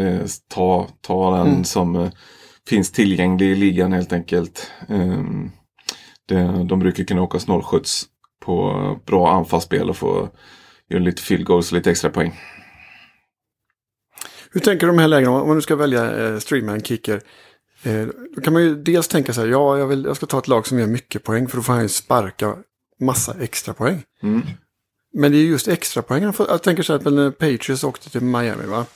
Ta, 0.48 0.88
ta 1.00 1.36
den 1.36 1.46
Mm. 1.48 1.64
som 1.64 1.96
eh, 1.96 2.10
finns 2.68 2.92
tillgänglig 2.92 3.46
i 3.46 3.54
ligan 3.54 3.92
helt 3.92 4.12
enkelt. 4.12 4.70
Det, 6.28 6.64
de 6.68 6.78
brukar 6.78 7.04
kunna 7.04 7.22
åka 7.22 7.38
snålskjuts 7.38 8.06
på 8.44 8.72
bra 9.06 9.30
anfallsspel 9.32 9.90
och 9.90 9.96
få 9.96 10.28
göra 10.90 11.02
lite 11.02 11.22
field 11.22 11.44
goals 11.44 11.72
och 11.72 11.76
lite 11.76 11.90
extra 11.90 12.10
poäng. 12.10 12.34
Hur 14.52 14.60
tänker 14.60 14.86
du 14.86 14.92
de 14.92 14.98
här 14.98 15.08
lägena? 15.08 15.30
Om 15.40 15.48
man 15.48 15.56
nu 15.56 15.62
ska 15.62 15.76
välja 15.76 16.16
eh, 16.26 16.38
streama 16.38 16.72
en 16.72 16.82
kicker. 16.82 17.20
Eh, 17.82 18.06
då 18.34 18.40
kan 18.40 18.52
man 18.52 18.62
ju 18.62 18.74
dels 18.82 19.08
tänka 19.08 19.32
så 19.32 19.40
här, 19.40 19.48
ja, 19.48 19.78
jag, 19.78 19.86
vill, 19.86 20.04
jag 20.04 20.16
ska 20.16 20.26
ta 20.26 20.38
ett 20.38 20.48
lag 20.48 20.66
som 20.66 20.78
gör 20.78 20.86
mycket 20.86 21.24
poäng 21.24 21.48
för 21.48 21.56
då 21.56 21.62
får 21.62 21.72
han 21.72 21.82
ju 21.82 21.88
sparka 21.88 22.56
massa 23.00 23.34
extra 23.40 23.74
poäng. 23.74 24.02
Mm. 24.22 24.42
Men 25.14 25.32
det 25.32 25.38
är 25.38 25.42
just 25.42 25.68
extra 25.68 26.02
poäng. 26.02 26.32
Jag 26.38 26.62
tänker 26.62 26.82
så 26.82 26.98
här, 26.98 27.10
när 27.10 27.30
Patriots 27.30 27.84
åkte 27.84 28.10
till 28.10 28.20
Miami, 28.20 28.66
va? 28.66 28.86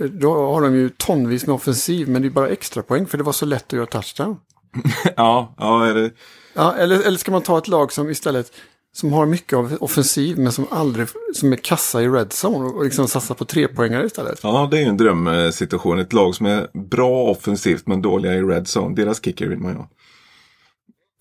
Eh, 0.00 0.06
Då 0.06 0.34
har 0.34 0.62
de 0.62 0.74
ju 0.74 0.88
tonvis 0.88 1.46
med 1.46 1.54
offensiv, 1.54 2.08
men 2.08 2.22
det 2.22 2.28
är 2.28 2.30
bara 2.30 2.48
extra 2.48 2.82
poäng 2.82 3.06
för 3.06 3.18
det 3.18 3.24
var 3.24 3.32
så 3.32 3.46
lätt 3.46 3.64
att 3.66 3.72
göra 3.72 3.86
touchdown. 3.86 4.36
Ja, 5.16 5.54
ja 5.58 5.86
är 5.86 5.94
det, 5.94 6.10
Ja, 6.54 6.74
eller, 6.74 7.02
eller 7.06 7.18
ska 7.18 7.32
man 7.32 7.42
ta 7.42 7.58
ett 7.58 7.68
lag 7.68 7.92
som 7.92 8.10
istället 8.10 8.52
som 8.94 9.12
har 9.12 9.26
mycket 9.26 9.56
av 9.58 9.76
offensiv 9.80 10.38
men 10.38 10.52
som 10.52 10.66
aldrig 10.70 11.06
som 11.34 11.52
är 11.52 11.56
kassa 11.56 12.02
i 12.02 12.08
red 12.08 12.28
zone 12.44 12.68
och 12.68 12.84
liksom 12.84 13.08
satsar 13.08 13.34
på 13.34 13.44
trepoängare 13.44 14.06
istället. 14.06 14.40
ja, 14.42 14.68
det 14.70 14.76
är 14.76 14.80
ju 14.80 14.86
en 14.86 14.96
drömsituation. 14.96 15.98
Ett 15.98 16.12
lag 16.12 16.34
som 16.34 16.46
är 16.46 16.68
bra 16.90 17.22
offensivt 17.22 17.86
men 17.86 18.02
dåliga 18.02 18.34
i 18.34 18.42
red 18.42 18.66
zone. 18.76 18.94
Deras 18.94 19.24
kicker 19.24 19.46
vill 19.48 19.58
man 19.58 19.70
ju 19.72 19.76
ha. 19.78 19.88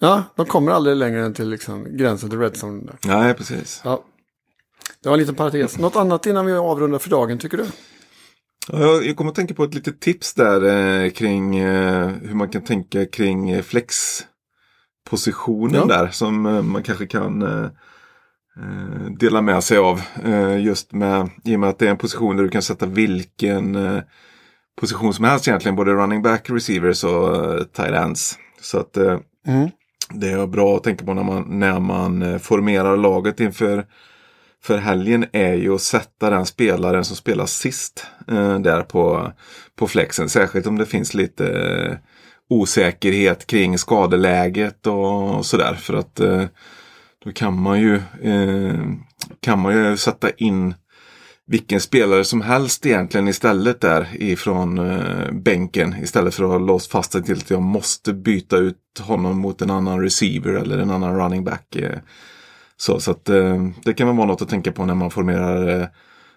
Ja, 0.03 0.23
de 0.35 0.45
kommer 0.45 0.71
aldrig 0.71 0.97
längre 0.97 1.25
än 1.25 1.33
till 1.33 1.49
liksom 1.49 1.97
gränsen 1.97 2.29
till 2.29 2.39
red 2.39 2.53
zone. 2.63 2.83
Där. 2.85 2.95
Nej, 3.05 3.33
precis. 3.33 3.81
Ja. 3.83 4.03
Det 5.03 5.09
var 5.09 5.13
en 5.13 5.19
liten 5.19 5.35
parentes. 5.35 5.77
Något 5.77 5.95
annat 5.95 6.25
innan 6.25 6.45
vi 6.45 6.53
avrundar 6.53 6.99
för 6.99 7.09
dagen 7.09 7.37
tycker 7.37 7.57
du? 7.57 7.65
Ja, 8.67 9.01
Jag, 9.01 9.15
kommer 9.15 9.29
att 9.31 9.35
tänka 9.35 9.53
på 9.53 9.63
ett 9.63 9.73
litet 9.73 9.99
tips 9.99 10.33
där 10.33 10.63
eh, 11.03 11.09
kring 11.11 11.57
eh, 11.57 12.07
hur 12.07 12.35
man 12.35 12.49
kan 12.49 12.61
tänka 12.63 13.05
kring 13.05 13.49
eh, 13.49 13.61
flexpositionen 13.61 15.81
Ja. 15.89 15.97
där 15.97 16.07
som 16.07 16.45
eh, 16.45 16.61
man 16.61 16.83
kanske 16.83 17.07
kan 17.07 17.41
eh, 17.41 17.63
eh, 18.59 19.05
dela 19.19 19.41
med 19.41 19.63
sig 19.63 19.77
av. 19.77 20.01
Just 20.59 20.91
med, 20.93 21.29
i 21.43 21.55
och 21.55 21.59
med 21.59 21.69
att 21.69 21.79
det 21.79 21.85
är 21.85 21.89
en 21.91 21.97
position 21.97 22.35
där 22.37 22.43
du 22.43 22.49
kan 22.49 22.61
sätta 22.61 22.85
vilken 22.85 23.77
position 24.81 25.13
som 25.13 25.25
helst 25.25 25.47
egentligen. 25.47 25.75
Både 25.75 25.91
running 25.93 26.21
back, 26.21 26.49
receivers 26.49 27.03
och 27.03 27.59
tight 27.73 27.93
ends. 27.93 28.37
Så 28.61 28.79
att 28.79 28.97
Mm 29.47 29.69
det 30.13 30.29
är 30.29 30.47
bra 30.47 30.75
att 30.75 30.83
tänka 30.83 31.05
på 31.05 31.13
när 31.13 31.23
man, 31.23 31.59
när 31.59 31.79
man 31.79 32.21
eh, 32.21 32.37
formerar 32.37 32.97
laget 32.97 33.39
inför 33.39 33.85
för 34.63 34.77
helgen 34.77 35.25
är 35.31 35.53
ju 35.53 35.75
att 35.75 35.81
sätta 35.81 36.29
den 36.29 36.45
spelaren 36.45 37.05
som 37.05 37.15
spelar 37.15 37.45
sist 37.45 38.05
eh, 38.27 38.59
där 38.59 38.81
på, 38.81 39.31
på 39.75 39.87
flexen. 39.87 40.29
Särskilt 40.29 40.67
om 40.67 40.77
det 40.77 40.85
finns 40.85 41.13
lite 41.13 41.47
eh, 41.47 41.97
osäkerhet 42.49 43.47
kring 43.47 43.77
skadeläget 43.77 44.87
och 44.87 45.45
sådär. 45.45 45.73
För 45.73 45.93
att 45.93 46.19
eh, 46.19 46.43
då 47.23 47.31
kan 47.31 47.61
man 47.61 47.79
ju 47.79 47.95
eh, 48.21 48.79
kan 49.39 49.59
man 49.59 49.73
ju 49.73 49.97
sätta 49.97 50.29
in 50.29 50.73
vilken 51.47 51.81
spelare 51.81 52.23
som 52.23 52.41
helst 52.41 52.85
egentligen 52.85 53.27
istället 53.27 53.81
där 53.81 54.07
ifrån 54.13 54.77
eh, 54.77 55.31
bänken. 55.31 55.95
Istället 56.03 56.35
för 56.35 56.43
att 56.43 56.49
ha 56.49 56.57
låst 56.57 56.91
fast 56.91 57.11
sig 57.11 57.23
till 57.23 57.37
att 57.37 57.49
jag 57.49 57.61
måste 57.61 58.13
byta 58.13 58.57
ut 58.57 58.77
honom 58.99 59.37
mot 59.37 59.61
en 59.61 59.69
annan 59.69 60.01
receiver 60.01 60.53
eller 60.53 60.77
en 60.77 60.91
annan 60.91 61.17
running 61.17 61.43
back. 61.43 61.75
Eh. 61.75 61.99
Så, 62.77 62.99
så 62.99 63.11
att 63.11 63.29
eh, 63.29 63.67
det 63.83 63.93
kan 63.93 64.07
väl 64.07 64.17
vara 64.17 64.27
något 64.27 64.41
att 64.41 64.49
tänka 64.49 64.71
på 64.71 64.85
när 64.85 64.95
man 64.95 65.11
formerar 65.11 65.81
eh, 65.81 65.87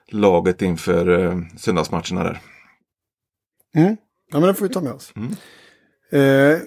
laget 0.08 0.62
inför 0.62 1.24
eh, 1.24 1.38
söndagsmatcherna 1.56 2.24
där. 2.24 2.40
Mm. 3.74 3.96
Ja, 4.32 4.40
men 4.40 4.48
det 4.48 4.54
får 4.54 4.68
vi 4.68 4.74
ta 4.74 4.80
med 4.80 4.92
oss. 4.92 5.12
Mm. 5.16 5.36
Eh, 6.14 6.58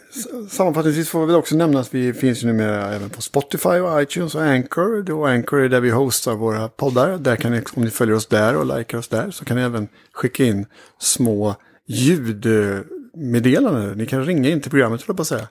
sammanfattningsvis 0.49 1.09
får 1.09 1.19
vi 1.19 1.25
väl 1.25 1.35
också 1.35 1.55
nämna 1.55 1.79
att 1.79 1.93
vi 1.93 2.13
finns 2.13 2.43
ju 2.43 2.47
numera 2.47 2.93
även 2.93 3.09
på 3.09 3.21
Spotify 3.21 3.69
och 3.69 4.01
iTunes 4.01 4.35
och 4.35 4.41
Anchor. 4.41 5.03
Då 5.03 5.25
Anchor 5.25 5.61
är 5.61 5.69
där 5.69 5.81
vi 5.81 5.89
hostar 5.89 6.35
våra 6.35 6.67
poddar. 6.67 7.17
Där 7.17 7.35
kan 7.35 7.51
ni, 7.51 7.61
om 7.75 7.83
ni 7.83 7.89
följer 7.89 8.15
oss 8.15 8.25
där 8.25 8.55
och 8.55 8.77
likar 8.77 8.97
oss 8.97 9.07
där 9.07 9.31
så 9.31 9.45
kan 9.45 9.57
ni 9.57 9.63
även 9.63 9.87
skicka 10.13 10.43
in 10.43 10.65
små 10.99 11.55
ljudmeddelanden. 11.85 13.97
Ni 13.97 14.05
kan 14.05 14.25
ringa 14.25 14.49
in 14.49 14.61
till 14.61 14.71
programmet, 14.71 15.01
höll 15.01 15.07
jag 15.07 15.17
på 15.17 15.21
att 15.21 15.27
säga, 15.27 15.47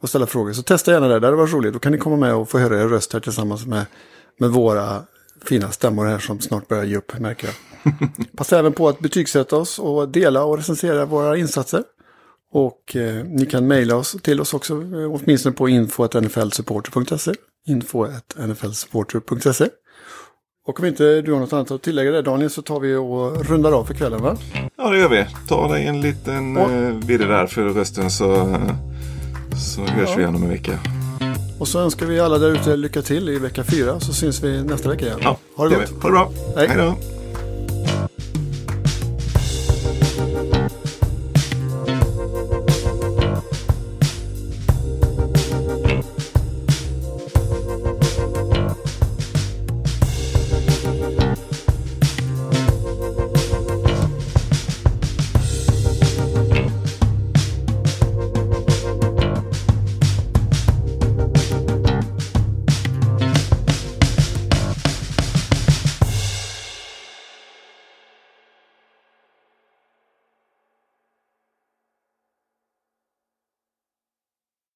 och 0.00 0.08
ställa 0.08 0.26
frågor. 0.26 0.52
Så 0.52 0.62
testa 0.62 0.92
gärna 0.92 1.08
det, 1.08 1.20
det 1.20 1.30
varit 1.30 1.52
roligt. 1.52 1.72
Då 1.72 1.78
kan 1.78 1.92
ni 1.92 1.98
komma 1.98 2.16
med 2.16 2.34
och 2.34 2.48
få 2.48 2.58
höra 2.58 2.80
er 2.80 2.88
röst 2.88 3.12
här 3.12 3.20
tillsammans 3.20 3.66
med, 3.66 3.84
med 4.38 4.50
våra 4.50 5.02
fina 5.44 5.70
stämmor 5.70 6.06
här 6.06 6.18
som 6.18 6.40
snart 6.40 6.68
börjar 6.68 6.84
ge 6.84 6.96
upp, 6.96 7.18
märker 7.18 7.46
jag. 7.46 7.54
Passa 8.36 8.58
även 8.58 8.72
på 8.72 8.88
att 8.88 9.00
betygsätta 9.00 9.56
oss 9.56 9.78
och 9.78 10.08
dela 10.08 10.44
och 10.44 10.56
recensera 10.56 11.04
våra 11.04 11.36
insatser. 11.36 11.82
Och 12.58 12.96
eh, 12.96 13.24
ni 13.24 13.46
kan 13.46 13.66
mejla 13.66 13.96
oss 13.96 14.16
till 14.22 14.40
oss 14.40 14.54
också, 14.54 14.74
eh, 14.74 15.12
åtminstone 15.14 15.54
på 15.56 15.68
info.nflsupporter.se. 15.68 17.32
Info.nflsupporter.se. 17.68 19.68
Och 20.66 20.80
om 20.80 20.86
inte 20.86 21.22
du 21.22 21.32
har 21.32 21.40
något 21.40 21.52
annat 21.52 21.70
att 21.70 21.82
tillägga 21.82 22.10
där 22.10 22.22
Daniel 22.22 22.50
så 22.50 22.62
tar 22.62 22.80
vi 22.80 22.94
och 22.94 23.46
rundar 23.46 23.72
av 23.72 23.84
för 23.84 23.94
kvällen 23.94 24.22
va? 24.22 24.36
Ja, 24.76 24.90
det 24.90 24.98
gör 24.98 25.08
vi. 25.08 25.26
Ta 25.48 25.72
dig 25.72 25.86
en 25.86 26.00
liten 26.00 26.56
Och- 26.56 26.70
eh, 26.70 26.94
virre 27.06 27.24
där 27.26 27.46
för 27.46 27.62
rösten 27.62 28.10
så, 28.10 28.56
så 29.74 29.80
hörs 29.80 30.16
vi 30.16 30.20
igen 30.20 30.34
om 30.34 30.42
en 30.42 30.48
vecka. 30.48 30.78
Och 31.58 31.68
så 31.68 31.80
önskar 31.80 32.06
vi 32.06 32.20
alla 32.20 32.38
där 32.38 32.50
ute 32.50 32.76
lycka 32.76 33.02
till 33.02 33.28
i 33.28 33.38
vecka 33.38 33.64
fyra 33.64 34.00
så 34.00 34.12
syns 34.12 34.44
vi 34.44 34.62
nästa 34.62 34.88
vecka 34.88 35.06
igen. 35.06 35.18
Ja, 35.22 35.38
ha 35.56 35.68
det 35.68 35.74
gör 35.74 35.80
gott. 35.80 35.90
Ha 36.02 36.08
det 36.08 36.12
bra. 36.12 36.30
Hej. 36.56 36.68
Hej 36.68 36.76
då. 36.76 36.94